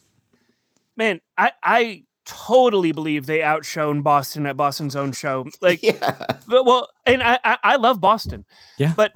[0.95, 5.47] Man, I, I totally believe they outshone Boston at Boston's own show.
[5.61, 6.15] Like, Yeah,
[6.47, 8.45] But, well, and I, I, I love Boston.
[8.77, 8.93] Yeah.
[8.95, 9.13] But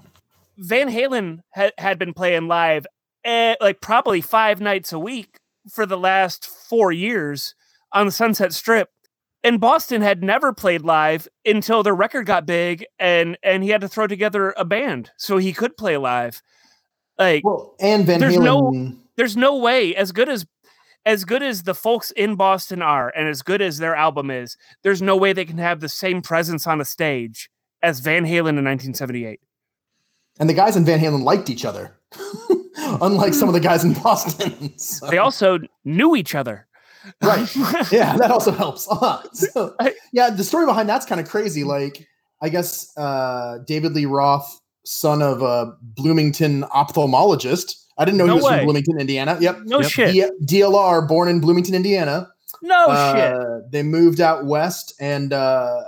[0.57, 2.85] Van Halen had, had been playing live
[3.23, 5.39] eh, like probably five nights a week
[5.69, 7.55] for the last four years
[7.91, 8.89] on the Sunset Strip.
[9.43, 13.82] And Boston had never played live until their record got big and and he had
[13.82, 16.41] to throw together a band so he could play live.
[17.17, 18.97] Like well, and Van There's no- Halen.
[19.15, 20.45] there's no way as good as
[21.06, 24.56] as good as the folks in Boston are and as good as their album is,
[24.84, 27.49] there's no way they can have the same presence on a stage
[27.82, 29.39] as Van Halen in 1978.
[30.39, 31.97] and the guys in Van Halen liked each other,
[33.01, 34.73] unlike some of the guys in Boston.
[34.77, 36.67] So- They also knew each other.
[37.21, 37.55] Right.
[37.91, 39.29] yeah, that also helps a lot.
[39.35, 39.75] So,
[40.13, 41.63] yeah, the story behind that's kind of crazy.
[41.63, 42.07] Like,
[42.41, 47.75] I guess uh, David Lee Roth, son of a Bloomington ophthalmologist.
[47.97, 48.57] I didn't know No he was way.
[48.57, 49.37] from Bloomington, Indiana.
[49.39, 49.59] Yep.
[49.65, 49.89] No Yep.
[49.91, 50.13] shit.
[50.45, 52.27] D- DLR, born in Bloomington, Indiana.
[52.61, 53.15] No Uh,
[53.61, 53.71] shit.
[53.71, 55.81] They moved out west, and uh,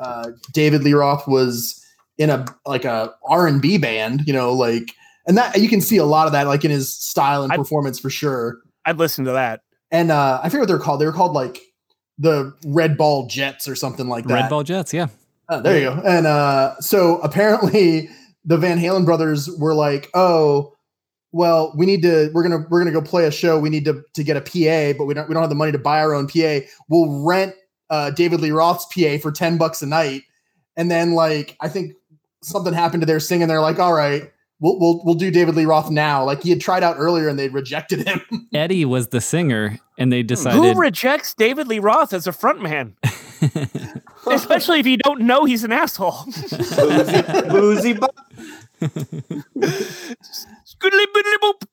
[0.00, 1.78] uh, David Lee Roth was
[2.18, 4.22] in a like a R and B band.
[4.26, 4.92] You know, like,
[5.26, 7.56] and that you can see a lot of that, like in his style and I-
[7.56, 9.60] performance for sure I'd listen to that.
[9.92, 11.00] And uh, I forget what they're called.
[11.00, 11.60] They were called like
[12.18, 14.34] the Red Ball Jets or something like that.
[14.34, 15.08] Red Ball Jets, yeah.
[15.48, 16.02] Oh, there you go.
[16.04, 18.08] And uh, so apparently
[18.44, 20.74] the Van Halen brothers were like, "Oh,
[21.30, 22.30] well, we need to.
[22.32, 23.60] We're gonna we're gonna go play a show.
[23.60, 25.72] We need to to get a PA, but we don't we don't have the money
[25.72, 26.60] to buy our own PA.
[26.88, 27.54] We'll rent
[27.90, 30.22] uh, David Lee Roth's PA for ten bucks a night."
[30.74, 31.92] And then like I think
[32.42, 33.48] something happened to their singing.
[33.48, 34.31] They're like, "All right."
[34.62, 36.24] We'll, we'll, we'll do David Lee Roth now.
[36.24, 38.22] Like he had tried out earlier and they rejected him.
[38.54, 42.94] Eddie was the singer, and they decided Who rejects David Lee Roth as a frontman?
[44.30, 46.14] Especially if you don't know he's an asshole.
[46.26, 48.06] boozy, boozy bu-
[49.60, 51.64] Scoodly boodly boop.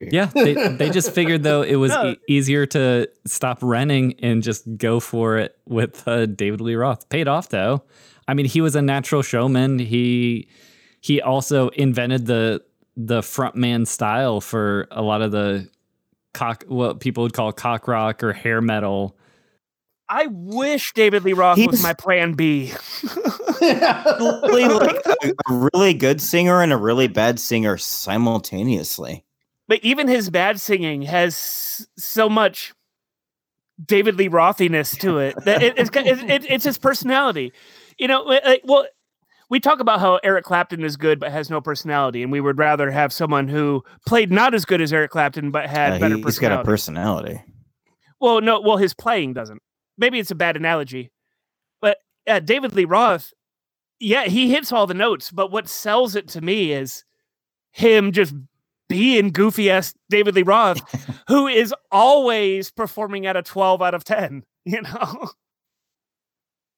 [0.00, 2.10] Yeah, they, they just figured though it was No.
[2.12, 7.08] e- easier to stop renting and just go for it with uh, David Lee Roth.
[7.08, 7.84] Paid off though.
[8.28, 9.78] I mean, he was a natural showman.
[9.78, 10.48] He
[11.00, 12.62] he also invented the
[12.96, 15.68] the frontman style for a lot of the
[16.32, 19.16] cock what people would call cock rock or hair metal.
[20.08, 22.72] I wish David Lee Roth was was- my plan B.
[23.60, 29.24] really like a, a really good singer and a really bad singer simultaneously.
[29.68, 32.74] but even his bad singing has so much
[33.84, 37.52] David Lee Rothiness to it that it, it's, it, it, it's his personality.
[37.98, 38.86] You know, like, well,
[39.50, 42.58] we talk about how Eric Clapton is good but has no personality, and we would
[42.58, 46.16] rather have someone who played not as good as Eric Clapton but had Uh, better
[46.16, 47.34] he, has got a personality.
[47.34, 47.52] personality.
[48.20, 49.60] Well, no, well, his playing doesn't.
[49.98, 51.10] Maybe it's a bad analogy,
[51.80, 53.32] but uh, David Lee Roth,
[54.00, 55.30] yeah, he hits all the notes.
[55.30, 57.04] But what sells it to me is
[57.70, 58.34] him just
[58.88, 60.80] being goofy ass David Lee Roth,
[61.28, 64.44] who is always performing at a twelve out of ten.
[64.66, 65.28] You know,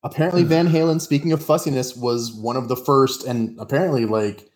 [0.06, 4.48] Apparently, Van Halen, speaking of fussiness, was one of the first and apparently like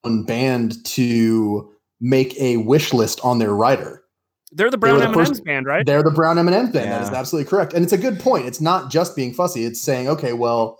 [0.00, 4.02] one band to make a wish list on their rider.
[4.52, 5.84] they're the Brown were the M&Ms first- band, right?
[5.84, 6.74] They're the Brown M&M band.
[6.74, 7.74] That is absolutely correct.
[7.74, 8.46] And it's a good point.
[8.46, 9.64] It's not just being fussy.
[9.64, 10.78] It's saying, okay, well,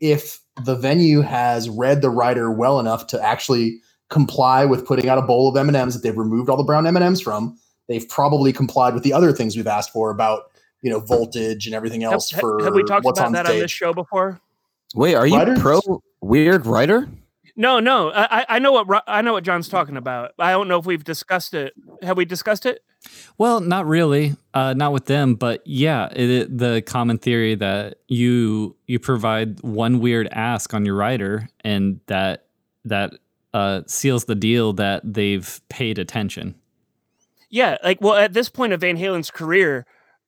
[0.00, 5.18] if the venue has read the rider well enough to actually comply with putting out
[5.18, 8.94] a bowl of M&Ms that they've removed all the brown M&Ms from, they've probably complied
[8.94, 10.44] with the other things we've asked for about,
[10.82, 13.46] you know, voltage and everything else ha- for have we talked what's about on that
[13.46, 13.56] stage.
[13.56, 14.40] on this show before?
[14.94, 15.58] Wait, are you Writers?
[15.60, 15.80] pro
[16.20, 17.08] weird rider?
[17.58, 18.10] No, no.
[18.10, 20.32] I, I- I know what I know what John's talking about.
[20.38, 21.72] I don't know if we've discussed it.
[22.02, 22.82] Have we discussed it?
[23.38, 27.98] Well, not really, uh, not with them, but yeah, it, it- the common theory that
[28.08, 32.44] you you provide one weird ask on your rider, and that
[32.84, 33.14] that
[33.54, 36.54] uh, seals the deal that they've paid attention.
[37.48, 39.86] Yeah, like well, at this point of Van Halen's career,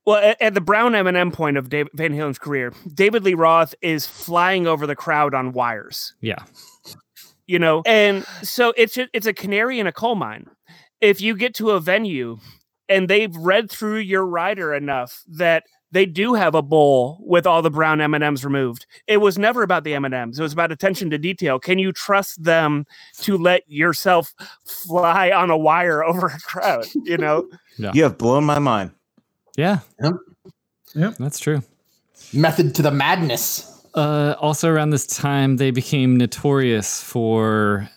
[0.09, 3.75] well, at, at the Brown M&M point of Dave, Van Halen's career, David Lee Roth
[3.83, 6.15] is flying over the crowd on wires.
[6.23, 6.45] Yeah,
[7.47, 10.47] You know, and so it's a, it's a canary in a coal mine.
[11.03, 12.39] If you get to a venue
[12.89, 17.61] and they've read through your rider enough that they do have a bowl with all
[17.61, 18.87] the brown M&Ms removed.
[19.07, 20.39] It was never about the M&Ms.
[20.39, 21.59] It was about attention to detail.
[21.59, 22.87] Can you trust them
[23.21, 27.47] to let yourself fly on a wire over a crowd, you know?
[27.93, 28.91] You have blown my mind.
[29.59, 30.15] Yeah, Yep.
[30.95, 31.15] Yep.
[31.19, 31.63] that's true.
[32.33, 33.65] Method to the madness.
[33.95, 37.89] Uh, also, around this time, they became notorious for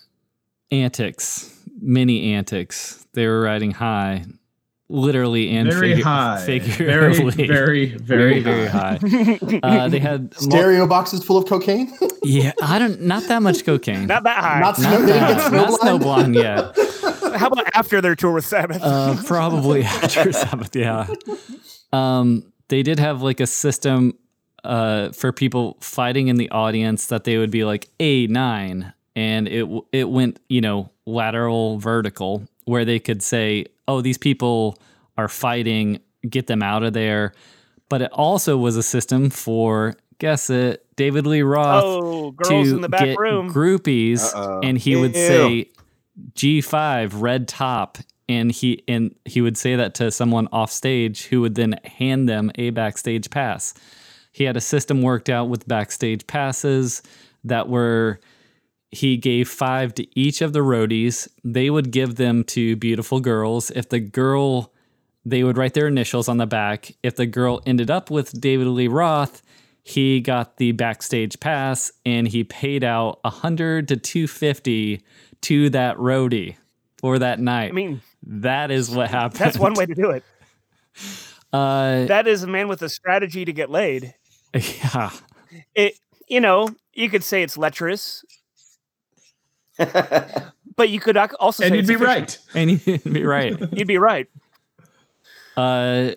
[0.70, 3.06] antics, many antics.
[3.12, 4.24] They were riding high,
[4.88, 6.44] literally and very figu- high.
[6.44, 7.46] Very, figuratively.
[7.46, 8.96] very, very, very, very high.
[8.96, 9.60] high.
[9.62, 11.92] Uh, they had mul- Stereo boxes full of cocaine.
[12.22, 14.06] yeah, I don't, not that much cocaine.
[14.06, 14.60] Not that high.
[14.60, 15.52] Not Not snow, they didn't get that.
[15.52, 16.34] Not snowblind.
[16.34, 16.91] snowblind yet.
[17.36, 18.80] How about after their tour with Sabbath?
[18.82, 21.06] Uh, probably after Sabbath, yeah.
[21.92, 24.14] Um, they did have like a system
[24.64, 29.48] uh, for people fighting in the audience that they would be like a nine, and
[29.48, 34.78] it it went you know lateral vertical where they could say, oh, these people
[35.18, 37.32] are fighting, get them out of there.
[37.88, 42.76] But it also was a system for guess it, David Lee Roth oh, girls to
[42.76, 43.52] in the back get room.
[43.52, 44.60] groupies, Uh-oh.
[44.62, 45.26] and he would Ew.
[45.26, 45.70] say
[46.34, 47.98] G5 red top,
[48.28, 52.28] and he and he would say that to someone off stage, who would then hand
[52.28, 53.74] them a backstage pass.
[54.32, 57.02] He had a system worked out with backstage passes
[57.44, 58.20] that were
[58.90, 61.26] he gave five to each of the roadies.
[61.42, 63.70] They would give them to beautiful girls.
[63.70, 64.72] If the girl,
[65.24, 66.94] they would write their initials on the back.
[67.02, 69.42] If the girl ended up with David Lee Roth,
[69.82, 75.02] he got the backstage pass and he paid out a hundred to two fifty
[75.42, 76.56] to that roadie
[76.98, 77.70] for that night.
[77.70, 79.40] I mean, that is what happened.
[79.40, 80.24] that's one way to do it.
[81.52, 84.14] Uh, That is a man with a strategy to get laid.
[84.54, 85.10] yeah.
[85.74, 88.24] It, you know, you could say it's lecherous,
[89.76, 92.06] but you could also And say you'd it's be efficient.
[92.06, 92.38] right.
[92.54, 93.54] And you'd be right.
[93.72, 94.28] You'd be right.
[95.56, 96.12] Uh,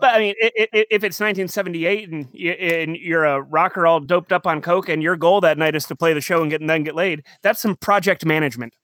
[0.00, 4.00] But I mean, i- i- if it's 1978 and you- and you're a rocker all
[4.00, 6.50] doped up on coke, and your goal that night is to play the show and
[6.50, 8.74] get and then get laid, that's some project management.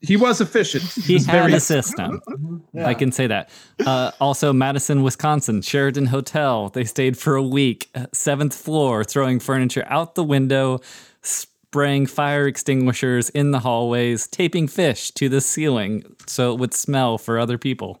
[0.00, 0.84] He was efficient.
[1.06, 2.20] he was had very a system.
[2.74, 2.88] Yeah.
[2.88, 3.50] I can say that.
[3.86, 6.68] Uh, also, Madison, Wisconsin, Sheraton Hotel.
[6.70, 10.80] They stayed for a week, uh, seventh floor, throwing furniture out the window,
[11.22, 17.16] spraying fire extinguishers in the hallways, taping fish to the ceiling so it would smell
[17.16, 18.00] for other people.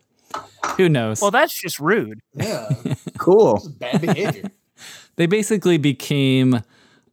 [0.76, 1.20] Who knows?
[1.20, 2.20] Well, that's just rude.
[2.34, 2.68] Yeah,
[3.18, 3.62] cool.
[3.78, 4.50] bad behavior.
[5.16, 6.62] they basically became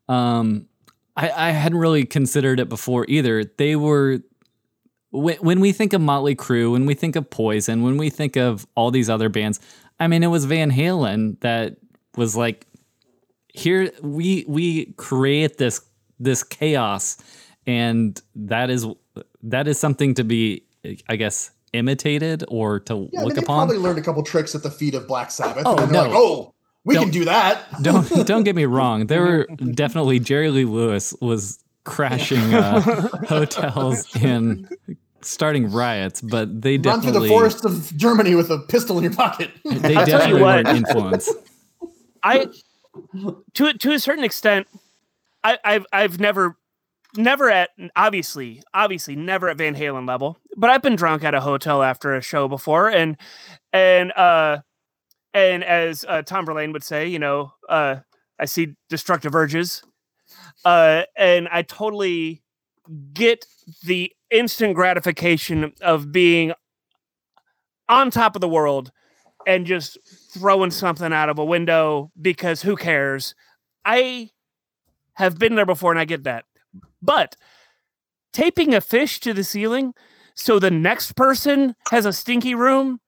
[0.09, 0.67] um
[1.15, 4.19] I, I hadn't really considered it before either they were
[5.11, 8.35] when, when we think of motley crue when we think of poison when we think
[8.35, 9.59] of all these other bands
[9.99, 11.77] i mean it was van halen that
[12.17, 12.65] was like
[13.53, 15.81] here we we create this
[16.19, 17.17] this chaos
[17.67, 18.87] and that is
[19.43, 20.63] that is something to be
[21.09, 24.23] i guess imitated or to Yeah, I mean, look they upon probably learned a couple
[24.23, 25.63] tricks at the feet of Black Sabbath.
[25.65, 26.09] Oh, and they're no.
[26.09, 26.53] like, oh,
[26.83, 27.65] we Don't- can do that.
[27.83, 29.07] don't don't get me wrong.
[29.07, 32.81] There were definitely Jerry Lee Lewis was crashing uh,
[33.27, 34.67] hotels and
[35.21, 39.03] starting riots, but they Run through definitely the forests of Germany with a pistol in
[39.03, 39.51] your pocket.
[39.63, 40.65] they I'll definitely what.
[40.65, 41.29] weren't influence.
[42.23, 42.47] I,
[43.53, 44.67] to to a certain extent,
[45.43, 46.57] I, I've I've never
[47.17, 51.41] never at obviously obviously never at Van Halen level, but I've been drunk at a
[51.41, 53.17] hotel after a show before, and
[53.73, 54.59] and uh
[55.33, 57.97] and as uh, Tom Verlaine would say, you know, uh,
[58.37, 59.81] I see destructive urges,
[60.65, 62.43] uh, and I totally
[63.13, 63.45] get
[63.83, 66.53] the instant gratification of being
[67.87, 68.91] on top of the world
[69.45, 69.97] and just
[70.33, 73.35] throwing something out of a window because who cares?
[73.85, 74.29] I
[75.13, 76.45] have been there before and I get that.
[77.01, 77.35] But
[78.33, 79.93] taping a fish to the ceiling
[80.35, 82.99] so the next person has a stinky room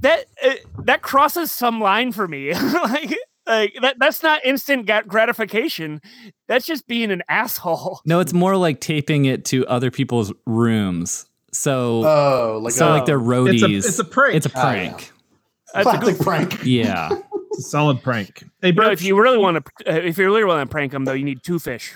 [0.00, 2.52] that uh, that crosses some line for me.
[2.54, 3.14] like
[3.46, 6.00] like that that's not instant gat- gratification.
[6.48, 8.00] That's just being an asshole.
[8.06, 11.26] No, it's more like taping it to other people's rooms.
[11.52, 13.26] So, Oh, like so a like they're It's
[13.62, 13.84] roadies.
[13.84, 14.34] a it's a prank.
[14.36, 14.62] It's a Oh, yeah.
[14.62, 15.12] prank.
[15.72, 16.64] That's a classic good prank.
[16.64, 17.10] Yeah.
[17.56, 18.42] It's a solid prank.
[18.60, 20.90] Hey, You know, if you really want to, uh, if you really want to prank
[20.90, 21.94] them, though, you need two fish,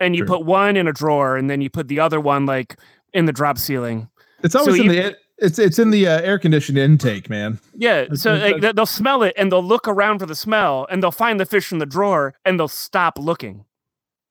[0.00, 0.36] and you True.
[0.38, 2.76] put one in a drawer, and then you put the other one like
[3.12, 4.08] in the drop ceiling.
[4.42, 7.60] it's always so in you- the it's it's in the uh, air conditioned intake, man.
[7.74, 10.34] Yeah, That's- so that's- like, they- they'll smell it, and they'll look around for the
[10.34, 13.64] smell, and they'll find the fish in the drawer, and they'll stop looking,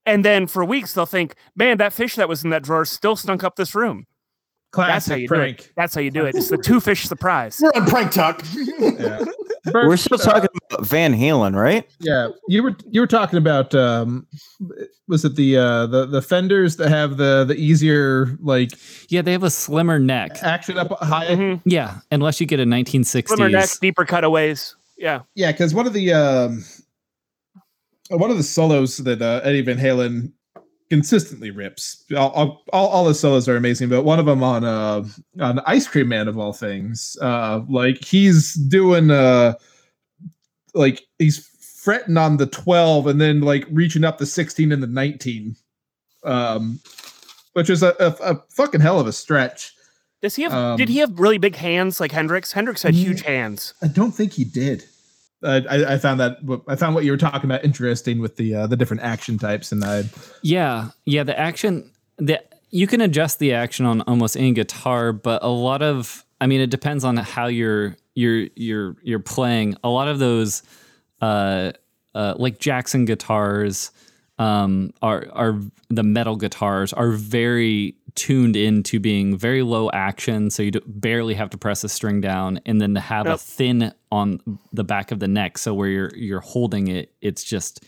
[0.05, 3.15] and then for weeks they'll think, "Man, that fish that was in that drawer still
[3.15, 4.05] stunk up this room."
[4.77, 5.57] That's how Classic you prank.
[5.57, 5.71] do it.
[5.75, 6.35] That's how you do it.
[6.35, 7.59] It's the two fish surprise.
[7.61, 8.43] We're on prank talk.
[8.55, 9.23] Yeah.
[9.73, 11.85] We're Birch, still uh, talking about Van Halen, right?
[11.99, 14.25] Yeah, you were you were talking about um,
[15.09, 18.69] was it the uh, the the fenders that have the the easier like
[19.09, 20.37] Yeah, they have a slimmer neck.
[20.41, 21.27] action up high?
[21.27, 21.61] Mhm.
[21.65, 23.27] Yeah, unless you get a 1960s.
[23.27, 24.73] Slimmer neck, deeper cutaways.
[24.97, 26.63] Yeah, Yeah, because one of the um,
[28.09, 30.31] one of the solos that uh, Eddie Van Halen
[30.89, 32.03] consistently rips.
[32.15, 35.03] All, all, all his solos are amazing, but one of them on uh
[35.39, 39.53] on Ice Cream Man of all things, uh, like he's doing uh
[40.73, 41.45] like he's
[41.83, 45.55] fretting on the twelve and then like reaching up the sixteen and the nineteen,
[46.23, 46.79] um,
[47.53, 49.73] which is a, a, a fucking hell of a stretch.
[50.21, 50.53] does he have?
[50.53, 52.51] Um, did he have really big hands like Hendrix?
[52.51, 52.97] Hendrix had Mm.
[52.97, 53.73] huge hands.
[53.81, 54.83] I don't think he did.
[55.43, 58.55] I, I, I found that I found what you were talking about interesting with the
[58.55, 60.05] uh, the different action types, and I
[60.41, 61.23] Yeah, yeah.
[61.23, 65.81] The action, the you can adjust the action on almost any guitar, but a lot
[65.81, 69.77] of, I mean, it depends on how you're you're you're you're playing.
[69.83, 70.63] A lot of those,
[71.21, 71.73] uh,
[72.15, 73.91] uh, like Jackson guitars,
[74.39, 75.59] um, are are
[75.89, 81.51] the metal guitars are very tuned into being very low action, so you barely have
[81.51, 84.41] to press a string down, and then to have a thin on
[84.73, 87.83] the back of the neck, so where you're you're holding it, it's just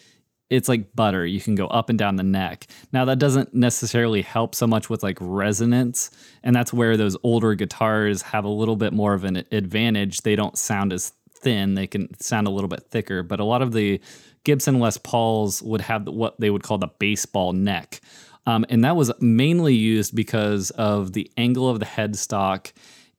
[0.50, 1.26] it's like butter.
[1.26, 2.68] You can go up and down the neck.
[2.92, 6.12] Now that doesn't necessarily help so much with like resonance,
[6.44, 10.22] and that's where those older guitars have a little bit more of an advantage.
[10.22, 13.24] They don't sound as thin; they can sound a little bit thicker.
[13.24, 14.02] But a lot of the
[14.44, 18.02] Gibson Les Pauls would have what they would call the baseball neck,
[18.46, 22.72] um, and that was mainly used because of the angle of the headstock.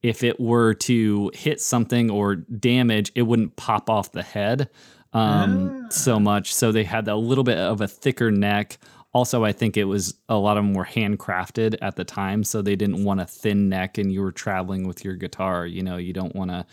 [0.02, 4.70] If it were to hit something or damage, it wouldn't pop off the head
[5.12, 6.54] um, so much.
[6.54, 8.78] So they had a little bit of a thicker neck.
[9.12, 12.62] Also, I think it was a lot of them were handcrafted at the time, so
[12.62, 13.98] they didn't want a thin neck.
[13.98, 16.64] And you were traveling with your guitar, you know, you don't want to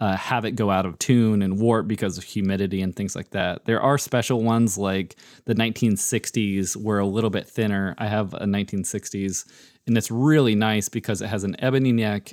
[0.00, 3.30] uh, have it go out of tune and warp because of humidity and things like
[3.30, 3.64] that.
[3.64, 7.94] There are special ones like the 1960s were a little bit thinner.
[7.98, 9.46] I have a 1960s,
[9.86, 12.32] and it's really nice because it has an ebony neck,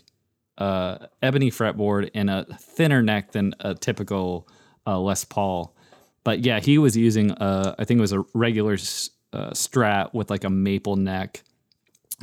[0.62, 4.47] uh, ebony fretboard, and a thinner neck than a typical
[4.88, 5.76] uh, Les Paul.
[6.24, 10.14] But yeah, he was using uh, I think it was a regular s- uh, Strat
[10.14, 11.41] with like a maple neck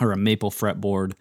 [0.01, 1.13] or a maple fretboard.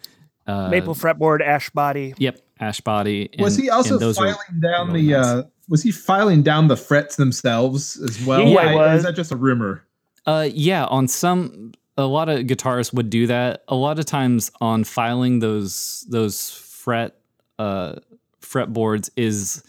[0.45, 2.13] Uh, Maple fretboard, ash body.
[2.19, 3.29] Yep, ash body.
[3.39, 5.25] was he also and those filing down the nice.
[5.25, 8.47] uh was he filing down the frets themselves as well?
[8.47, 8.97] Yeah, Or he was.
[8.99, 9.83] is that just a rumor?
[10.25, 13.63] Uh, yeah, on some, a lot of guitarists would do that.
[13.67, 16.49] A lot of times on filing those those
[16.87, 17.19] fret
[17.59, 17.95] uh,
[18.41, 19.61] fretboards is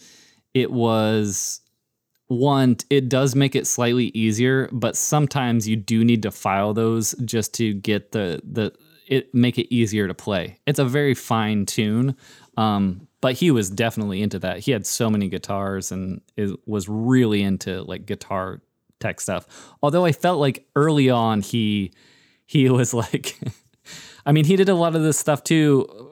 [0.53, 1.59] it was
[2.27, 2.77] one.
[2.89, 7.53] It does make it slightly easier, but sometimes you do need to file those just
[7.55, 8.71] to get the the
[9.05, 10.59] it make it easier to play.
[10.65, 12.15] It's a very fine tune.
[12.55, 14.59] Um, but he was definitely into that.
[14.59, 18.61] He had so many guitars and it was really into like guitar
[19.01, 19.75] tech stuff.
[19.83, 21.91] Although I felt like early on he
[22.45, 23.37] he was like
[24.25, 26.08] I mean he did a lot of this stuff too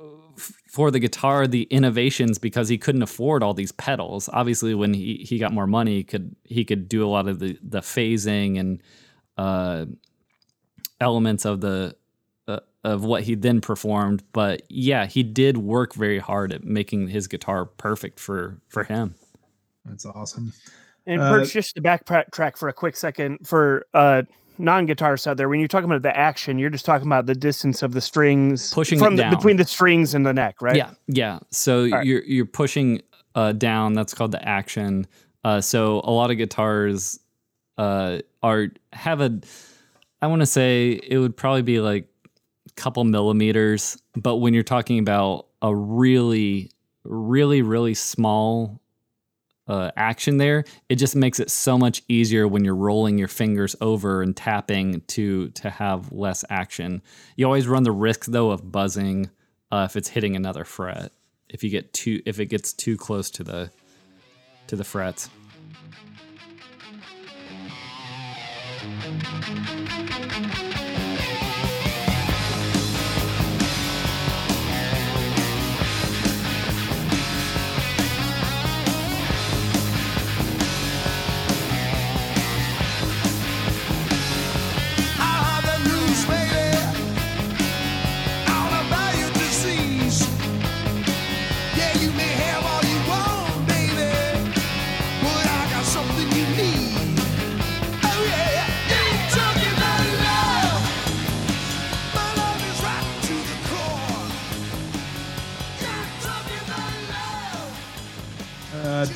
[0.78, 4.30] for the guitar the innovations because he couldn't afford all these pedals.
[4.32, 7.40] Obviously when he he got more money he could he could do a lot of
[7.40, 8.84] the the phasing and
[9.38, 9.86] uh
[11.02, 11.96] elements of the
[12.48, 17.08] uh, of what he then performed but yeah he did work very hard at making
[17.08, 19.16] his guitar perfect for for him
[19.86, 20.54] That's awesome.
[21.08, 24.24] And Uh, Birch, just to backtrack for a quick second for uh,
[24.60, 27.84] non-guitarists out there, when you're talking about the action, you're just talking about the distance
[27.84, 30.76] of the strings Pushing from the, between the strings and the neck, right?
[30.76, 31.40] Yeah, yeah.
[31.52, 32.06] So right.
[32.06, 33.02] you're you're pushing
[33.36, 33.94] uh, down.
[33.94, 35.08] That's called the action.
[35.44, 37.20] Uh, so a lot of guitars
[37.78, 39.40] uh, are have a.
[40.22, 42.08] I want to say it would probably be like
[42.68, 46.72] a couple millimeters, but when you're talking about a really,
[47.04, 48.82] really, really small
[49.68, 53.76] uh, action there, it just makes it so much easier when you're rolling your fingers
[53.82, 57.02] over and tapping to to have less action.
[57.36, 59.30] You always run the risk though of buzzing
[59.72, 61.12] uh, if it's hitting another fret.
[61.50, 63.70] If you get too if it gets too close to the
[64.68, 65.30] to the frets.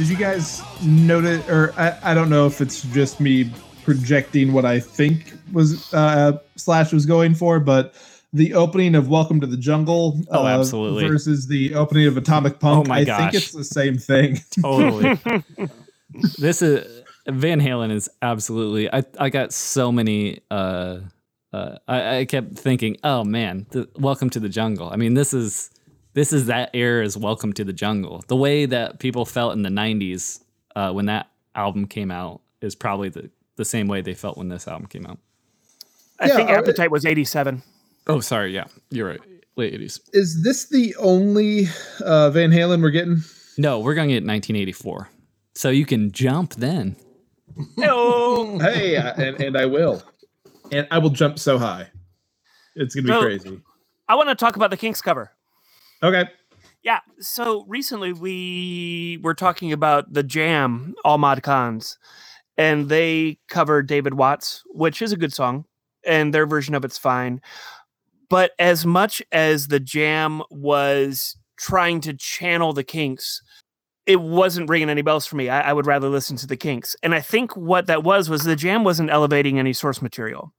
[0.02, 3.52] Did you guys notice, or I, I don't know if it's just me
[3.84, 7.94] projecting what I think was uh, Slash was going for, but
[8.34, 11.08] the opening of Welcome to the Jungle Oh, uh, absolutely.
[11.08, 13.20] versus the opening of Atomic Punk, Oh my I gosh.
[13.20, 14.40] think it's the same thing.
[14.60, 15.20] Totally.
[16.40, 18.92] this is Van Halen is absolutely.
[18.92, 20.40] I I got so many.
[20.50, 21.02] Uh,
[21.54, 24.90] uh, I, I kept thinking, oh man, the, Welcome to the Jungle.
[24.90, 25.70] I mean, this is
[26.14, 28.24] this is that era's Welcome to the Jungle.
[28.28, 30.42] The way that people felt in the '90s
[30.76, 34.50] uh, when that album came out is probably the the same way they felt when
[34.50, 35.20] this album came out.
[36.20, 37.62] I Yeah, think uh, Appetite was 87.
[38.08, 38.54] Oh, sorry.
[38.54, 39.20] Yeah, you're right.
[39.56, 40.00] Late '80s.
[40.14, 41.68] Is this the only
[42.04, 43.18] uh, Van Halen we're getting?
[43.58, 45.10] No, we're going to get 1984.
[45.56, 46.96] So you can jump then.
[47.76, 48.58] No.
[48.60, 50.02] hey, uh, and, and I will.
[50.72, 51.90] And I will jump so high.
[52.76, 53.62] It's going to be So- crazy.
[54.08, 55.32] I want to talk about the Kinks cover.
[56.04, 56.26] Okay.
[56.84, 57.00] Yeah.
[57.20, 61.98] So recently we were talking about the Jam, All Mod Cons,
[62.58, 65.66] and they covered David Watts, which is a good song,
[66.06, 67.42] and their version of it's fine.
[68.30, 73.42] But as much as the Jam was trying to channel the Kinks,
[74.08, 75.50] it wasn't ringing any bells for me.
[75.50, 76.96] I, I would rather listen to the Kinks.
[77.04, 80.54] And I think what that was was the Jam wasn't elevating any source material.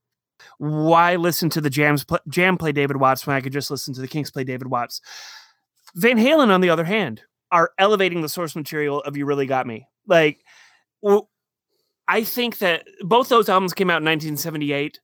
[0.62, 3.92] Why listen to the Jams pl- Jam play David Watts when I could just listen
[3.94, 5.00] to the Kinks play David Watts?
[5.96, 9.66] Van Halen, on the other hand, are elevating the source material of "You Really Got
[9.66, 10.38] Me." Like,
[12.06, 15.00] I think that both those albums came out in 1978.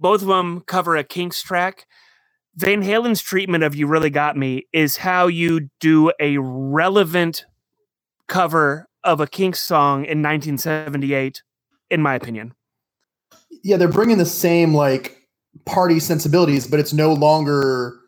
[0.00, 1.86] Both of them cover a Kinks track.
[2.56, 7.44] Van Halen's treatment of "You Really Got Me" is how you do a relevant
[8.26, 11.42] cover of a Kinks song in 1978,
[11.90, 12.54] in my opinion.
[13.62, 15.20] Yeah, they're bringing the same like
[15.64, 17.98] party sensibilities, but it's no longer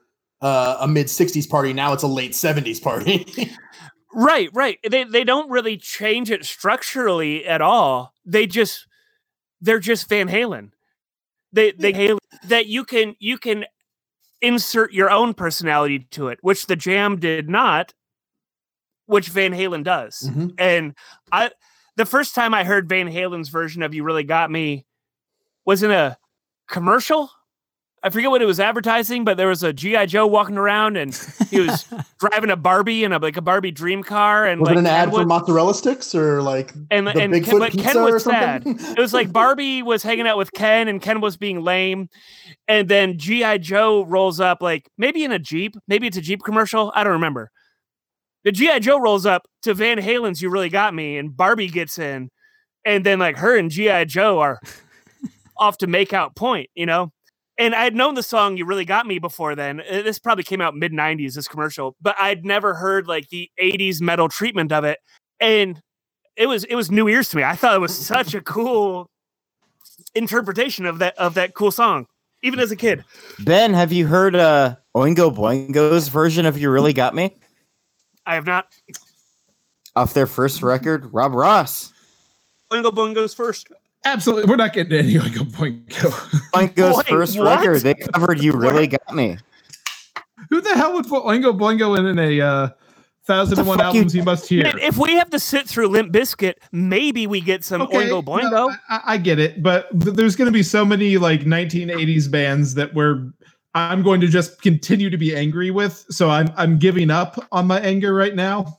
[0.40, 1.72] uh, a mid '60s party.
[1.72, 3.52] Now it's a late '70s party.
[4.18, 4.78] Right, right.
[4.88, 8.14] They they don't really change it structurally at all.
[8.24, 8.86] They just
[9.60, 10.70] they're just Van Halen.
[11.52, 13.66] They they Halen that you can you can
[14.40, 17.92] insert your own personality to it, which the Jam did not,
[19.04, 20.30] which Van Halen does.
[20.32, 20.54] Mhm.
[20.56, 20.94] And
[21.30, 21.50] I
[21.96, 24.86] the first time I heard Van Halen's version of You Really Got Me
[25.66, 26.16] was in a
[26.68, 27.30] commercial.
[28.02, 31.12] I forget what it was advertising, but there was a GI Joe walking around and
[31.50, 31.88] he was
[32.20, 34.86] driving a Barbie in a like a Barbie dream car and Was like it an
[34.86, 37.88] ad Ken for was- mozzarella sticks or like and the and Bigfoot Ken, but pizza
[37.88, 38.62] Ken or was sad.
[38.62, 38.92] something?
[38.92, 42.08] It was like Barbie was hanging out with Ken and Ken was being lame.
[42.68, 43.58] And then G.I.
[43.58, 46.92] Joe rolls up, like maybe in a Jeep, maybe it's a Jeep commercial.
[46.94, 47.50] I don't remember.
[48.44, 48.78] The G.I.
[48.78, 52.30] Joe rolls up to Van Halen's You Really Got Me, and Barbie gets in.
[52.84, 54.04] And then like her and G.I.
[54.04, 54.60] Joe are
[55.58, 57.12] off to make out point, you know?
[57.58, 59.80] And I had known the song You Really Got Me before then.
[59.80, 63.50] Uh, This probably came out mid 90s, this commercial, but I'd never heard like the
[63.60, 64.98] 80s metal treatment of it.
[65.40, 65.80] And
[66.36, 67.44] it was it was new ears to me.
[67.44, 69.08] I thought it was such a cool
[70.14, 72.06] interpretation of that of that cool song,
[72.42, 73.04] even as a kid.
[73.38, 77.34] Ben, have you heard uh Oingo Boingo's version of You Really Got Me?
[78.26, 78.66] I have not.
[79.94, 81.92] Off their first record, Rob Ross.
[82.70, 83.68] Oingo Boingo's first.
[84.04, 84.48] Absolutely.
[84.48, 86.10] We're not getting any Oingo Boingo.
[86.52, 87.58] Oingo's Wait, first what?
[87.60, 89.36] record, they covered You Really Got Me.
[90.50, 92.68] Who the hell would put Oingo Boingo in, in a uh,
[93.26, 94.62] Thousand and one fuck you- albums you must hear.
[94.62, 98.22] Man, if we have to sit through Limp Bizkit, maybe we get some Oingo no,
[98.22, 98.78] Boingo.
[98.88, 102.94] I, I get it, but there's going to be so many like 1980s bands that
[102.94, 103.32] we're
[103.74, 106.06] I'm going to just continue to be angry with.
[106.08, 108.78] So I'm I'm giving up on my anger right now.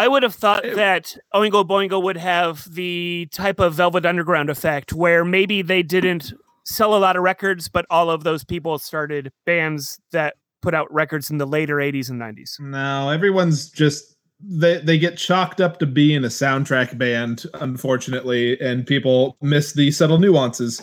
[0.00, 4.94] I would have thought that Oingo Boingo would have the type of Velvet Underground effect
[4.94, 6.32] where maybe they didn't
[6.64, 10.90] sell a lot of records, but all of those people started bands that put out
[10.90, 12.58] records in the later 80s and 90s.
[12.58, 18.86] No, everyone's just they they get chalked up to being a soundtrack band, unfortunately, and
[18.86, 20.80] people miss the subtle nuances,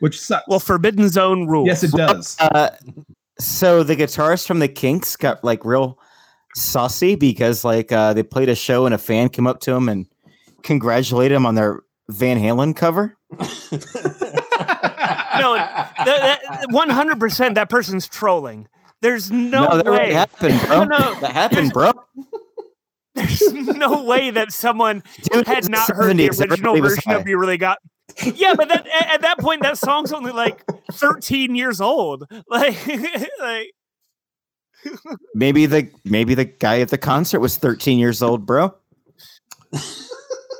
[0.00, 0.48] which sucks.
[0.48, 1.68] Well, Forbidden Zone rules.
[1.68, 2.36] yes, it does.
[2.40, 2.70] Uh,
[3.38, 6.00] so the guitarist from the Kinks got like real
[6.54, 9.88] saucy because like uh, they played a show and a fan came up to him
[9.88, 10.06] and
[10.62, 13.16] congratulated him on their Van Halen cover.
[13.30, 13.38] no,
[16.70, 18.68] 100% that person's trolling.
[19.00, 19.98] There's no, that way.
[19.98, 20.84] really happened, bro.
[20.84, 21.20] No, no.
[21.20, 21.92] That happened, bro.
[23.14, 27.26] There's no way that someone Dude, had not the heard the original version of.
[27.26, 27.78] "You Really Got."
[28.34, 32.26] Yeah, but that, at, at that point, that song's only like 13 years old.
[32.48, 32.76] Like,
[33.40, 33.72] like
[35.34, 38.74] Maybe the maybe the guy at the concert was 13 years old, bro.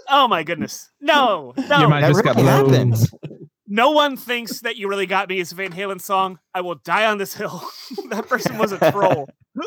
[0.08, 2.92] oh my goodness, no, Your no, mind That just got really blown.
[2.92, 3.10] happened.
[3.66, 6.38] no one thinks that "You Really Got Me" is a Van Halen song.
[6.54, 7.62] I will die on this hill.
[8.10, 9.28] that person was a troll.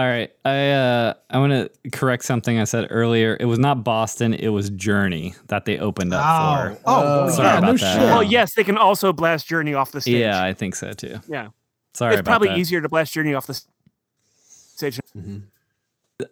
[0.00, 3.36] All right, I uh, I want to correct something I said earlier.
[3.40, 6.80] It was not Boston; it was Journey that they opened up Oh, for.
[6.86, 7.92] oh, Sorry yeah, about no that.
[7.94, 8.02] shit.
[8.02, 10.14] Well, yes, they can also blast Journey off the stage.
[10.14, 11.18] Yeah, I think so too.
[11.28, 11.48] Yeah.
[11.98, 12.58] Sorry it's about probably that.
[12.58, 13.66] easier to blast Journey off the s-
[14.38, 15.00] stage.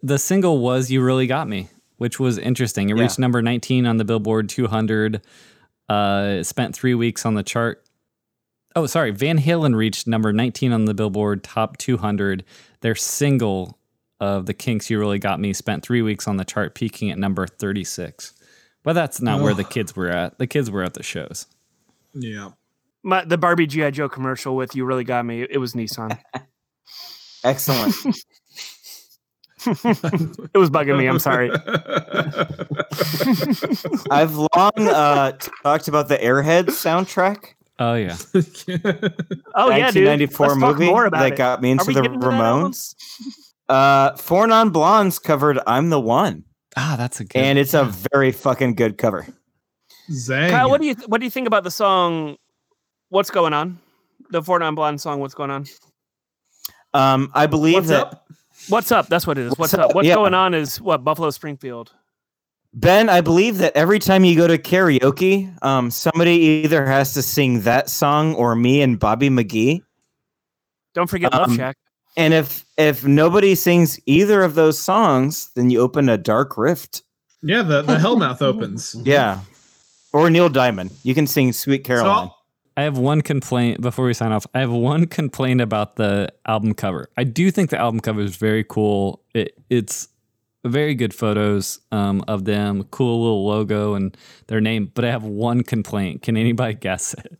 [0.03, 2.89] The single was "You Really Got Me," which was interesting.
[2.91, 3.03] It Yeah.
[3.03, 5.23] reached number 19 on the Billboard 200.
[5.89, 7.85] Uh, spent three weeks on the chart.
[8.75, 9.11] Oh, sorry.
[9.11, 12.45] Van Halen reached number 19 on the Billboard Top 200.
[12.81, 13.79] Their single
[14.21, 17.19] of the Kinks, "You Really Got Me," spent three weeks on the chart, peaking at
[17.19, 18.33] number 36.
[18.83, 20.39] But that's not where the kids were at.
[20.39, 21.47] The kids were at the shows.
[22.14, 22.51] Yeah.
[23.07, 26.19] My, the Barbie GI Joe commercial with "You Really Got Me." It was Nissan.
[27.45, 27.95] Excellent.
[29.65, 31.07] it was bugging me.
[31.07, 31.51] I'm sorry.
[34.11, 37.51] I've long uh, talked about the Airheads soundtrack.
[37.79, 38.17] Oh yeah.
[39.55, 40.09] Oh yeah, dude.
[40.09, 41.37] 1994 Let's talk movie more about that it.
[41.37, 42.73] got me into the getting to that album?
[42.73, 42.97] Ramones.
[43.69, 46.43] Uh, Four Non Blondes covered "I'm the One,"
[46.77, 47.39] Ah, that's a good.
[47.39, 49.29] and it's a very fucking good cover.
[50.11, 50.51] Zang.
[50.51, 52.37] Kyle, what do you what do you think about the song?
[53.09, 53.79] What's going on?
[54.31, 55.21] The Four Non Blonde song.
[55.21, 55.67] What's going on?
[56.95, 58.27] Um, I believe What's that up?
[58.69, 59.09] What's up?
[59.09, 59.51] That's what it is.
[59.51, 59.91] What's, What's up?
[59.91, 59.95] up?
[59.95, 60.15] What's Yeah.
[60.15, 61.93] going on is what Buffalo Springfield.
[62.73, 67.23] Ben, I believe that every time you go to karaoke, um, somebody either has to
[67.23, 69.83] sing that song or me and Bobby McGee.
[70.95, 71.77] Don't forget Love Um, Shack.
[72.19, 77.03] And if if nobody sings either of those songs, then you open a dark rift.
[77.43, 78.97] Yeah, the, the Hellmouth opens.
[79.05, 79.41] Yeah.
[80.13, 80.91] Or Neil Diamond.
[81.03, 82.29] You can sing Sweet Caroline.
[82.29, 82.35] So,
[82.77, 84.47] I have one complaint before we sign off.
[84.55, 87.09] I have one complaint about the album cover.
[87.16, 89.22] I do think the album cover is very cool.
[89.35, 90.09] It, it's
[90.64, 94.16] very good photos um, of them, cool little logo and
[94.49, 94.91] their name.
[94.95, 96.22] But I have one complaint.
[96.22, 97.39] Can anybody guess it?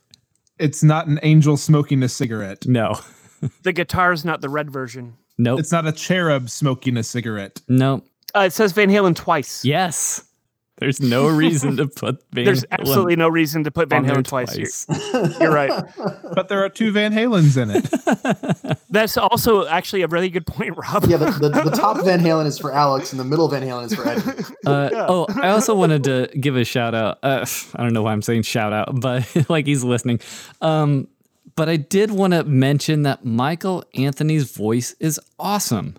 [0.59, 2.65] it's not an angel smoking a cigarette.
[2.65, 2.99] No,
[3.61, 5.13] The guitar's not the red version.
[5.37, 7.61] nope, It's not a cherub smoking a cigarette.
[7.67, 8.07] nope.
[8.35, 9.63] Uh, it says Van Halen twice.
[9.63, 10.23] Yes,
[10.77, 14.23] there's no reason to put Van There's Halen absolutely no reason to put Van Halen
[14.23, 14.85] twice.
[15.13, 15.83] You're, you're right.
[16.33, 18.77] But there are two Van Halens in it.
[18.89, 21.05] That's also actually a really good point, Rob.
[21.05, 23.85] Yeah, the, the, the top Van Halen is for Alex, and the middle Van Halen
[23.85, 24.43] is for Eddie.
[24.65, 27.19] Uh, Oh, I also wanted to give a shout out.
[27.23, 30.19] Uh, I don't know why I'm saying shout out, but like he's listening.
[30.61, 31.07] Um,
[31.55, 35.95] but I did want to mention that Michael Anthony's voice is awesome.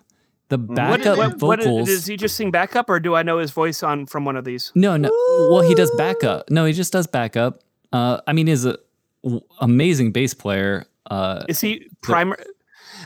[0.49, 1.87] The What, backup what, what, vocals.
[1.87, 4.45] does he just sing backup, or do I know his voice on from one of
[4.45, 4.71] these?
[4.75, 5.09] no, no.
[5.51, 6.49] Well, he does backup.
[6.49, 7.61] No, he just does backup.
[7.93, 8.77] Uh, I mean, he's a
[9.23, 10.85] w- amazing bass player.
[11.09, 12.37] Uh, Is he primer?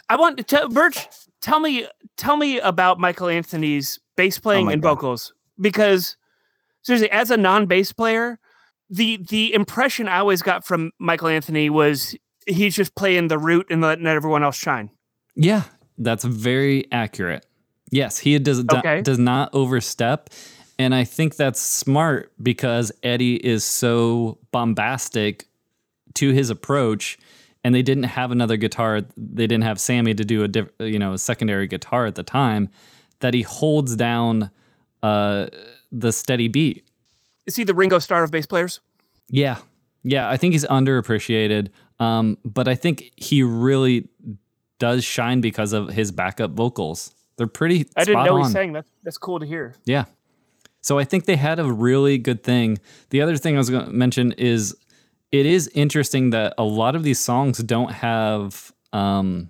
[0.09, 0.97] I want to tell Birch.
[1.41, 1.85] Tell me,
[2.17, 4.95] tell me about Michael Anthony's bass playing my and God.
[4.95, 6.15] vocals because
[6.81, 8.39] seriously, as a non-bass player,
[8.89, 12.15] the the impression I always got from Michael Anthony was
[12.47, 14.89] he's just playing the root and letting everyone else shine.
[15.35, 15.63] Yeah,
[15.97, 17.45] that's very accurate.
[17.91, 19.01] Yes, he does Okay.
[19.01, 20.29] does not overstep,
[20.79, 25.45] and I think that's smart because Eddie is so bombastic
[26.15, 27.17] to his approach,
[27.63, 29.01] and they didn't have another guitar.
[29.15, 32.23] They didn't have Sammy to do a diff, you know a secondary guitar at the
[32.23, 32.69] time.
[33.19, 34.49] That he holds down
[35.03, 35.47] uh,
[35.91, 36.85] the steady beat.
[37.45, 38.79] Is he the Ringo Starr of bass players?
[39.29, 39.57] Yeah.
[40.03, 40.29] Yeah.
[40.29, 41.69] I think he's underappreciated.
[41.99, 44.09] Um, but I think he really
[44.79, 47.13] does shine because of his backup vocals.
[47.37, 47.87] They're pretty.
[47.95, 48.45] I didn't know on.
[48.45, 48.73] he sang.
[48.73, 49.75] That's that's cool to hear.
[49.85, 50.05] Yeah.
[50.81, 52.77] So I think they had a really good thing.
[53.09, 54.75] The other thing I was going to mention is
[55.31, 59.49] it is interesting that a lot of these songs don't have um,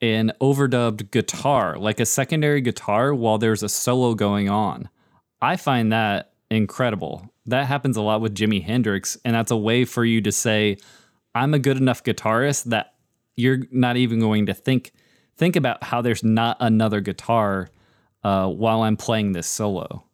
[0.00, 4.88] an overdubbed guitar, like a secondary guitar while there's a solo going on.
[5.40, 7.28] I find that incredible.
[7.46, 10.76] That happens a lot with Jimi Hendrix, and that's a way for you to say,
[11.34, 12.91] I'm a good enough guitarist that
[13.36, 14.92] you're not even going to think
[15.36, 17.68] think about how there's not another guitar
[18.22, 20.04] uh, while I'm playing this solo.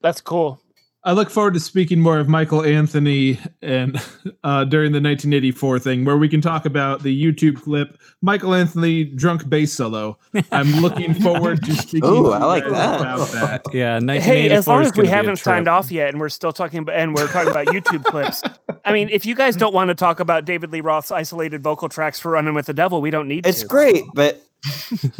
[0.00, 0.60] That's cool.
[1.08, 3.96] I look forward to speaking more of Michael Anthony and
[4.44, 9.04] uh, during the 1984 thing, where we can talk about the YouTube clip Michael Anthony
[9.04, 10.18] drunk bass solo.
[10.52, 12.06] I'm looking forward to speaking.
[12.10, 13.14] Ooh, to I like you guys that.
[13.14, 13.62] About that.
[13.72, 16.20] Yeah, 1984 Hey, as long as we gonna be a haven't signed off yet, and
[16.20, 18.42] we're still talking about, and we're talking about YouTube clips.
[18.84, 21.88] I mean, if you guys don't want to talk about David Lee Roth's isolated vocal
[21.88, 23.48] tracks for "Running with the Devil," we don't need to.
[23.48, 23.66] It's to.
[23.66, 24.42] great, but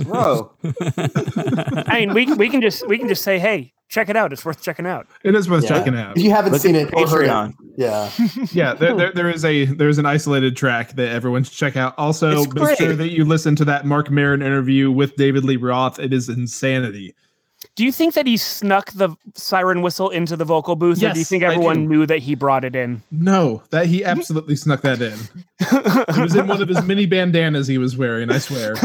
[0.01, 4.33] bro, I mean, we we can just we can just say, hey, check it out.
[4.33, 5.07] It's worth checking out.
[5.25, 5.69] It is worth Yeah.
[5.71, 6.17] checking out.
[6.17, 7.55] If you haven't look seen it or Patreon.
[7.77, 8.11] yeah.
[8.53, 11.95] yeah, there, there, there is a there's an isolated track that everyone should check out.
[11.99, 15.57] Also, It's make sure that you listen to that Marc Maron interview with David Lee
[15.57, 15.99] Roth.
[15.99, 17.15] It is insanity.
[17.75, 21.19] Do you think that he snuck the siren whistle into the vocal booth, or do
[21.19, 23.03] you think everyone knew that he brought it in?
[23.13, 25.17] No, that he absolutely snuck that in.
[25.61, 28.31] It was in one of his mini bandanas he was wearing.
[28.31, 28.75] I swear.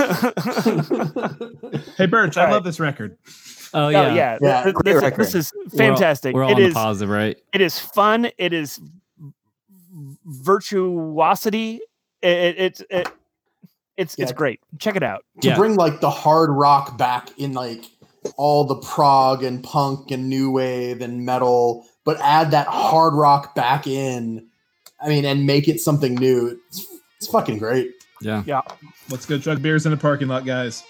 [1.97, 2.53] Hey, Birch, I All right.
[2.53, 3.17] love this record.
[3.73, 5.25] Oh Oh yeah, yeah, Yeah, this, record.
[5.25, 6.35] this is We're all- fantastic.
[6.35, 7.37] We're all, It on is the positive, right?
[7.53, 8.29] it is fun.
[8.37, 8.79] It is
[10.25, 11.81] virtuosity.
[12.21, 13.07] It, it, it's it,
[13.97, 14.59] it's it's great.
[14.79, 15.23] Check it out.
[15.41, 15.55] to Yeah.
[15.57, 17.83] bring like the hard rock back in like
[18.37, 23.53] all the prog and punk and new wave and metal, but add that hard rock
[23.55, 24.47] back in.
[25.01, 26.57] I mean, and make it something new.
[26.69, 26.85] It's,
[27.17, 27.91] it's fucking great.
[28.21, 28.43] Yeah.
[28.45, 28.61] Yeah.
[29.09, 30.83] Let's go chug beers in the parking lot, guys.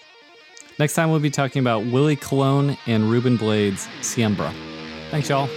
[0.80, 4.54] Next time we'll be talking about Willie Colon and Ruben Blades' Siembra.
[5.12, 5.50] Thanks, y'all.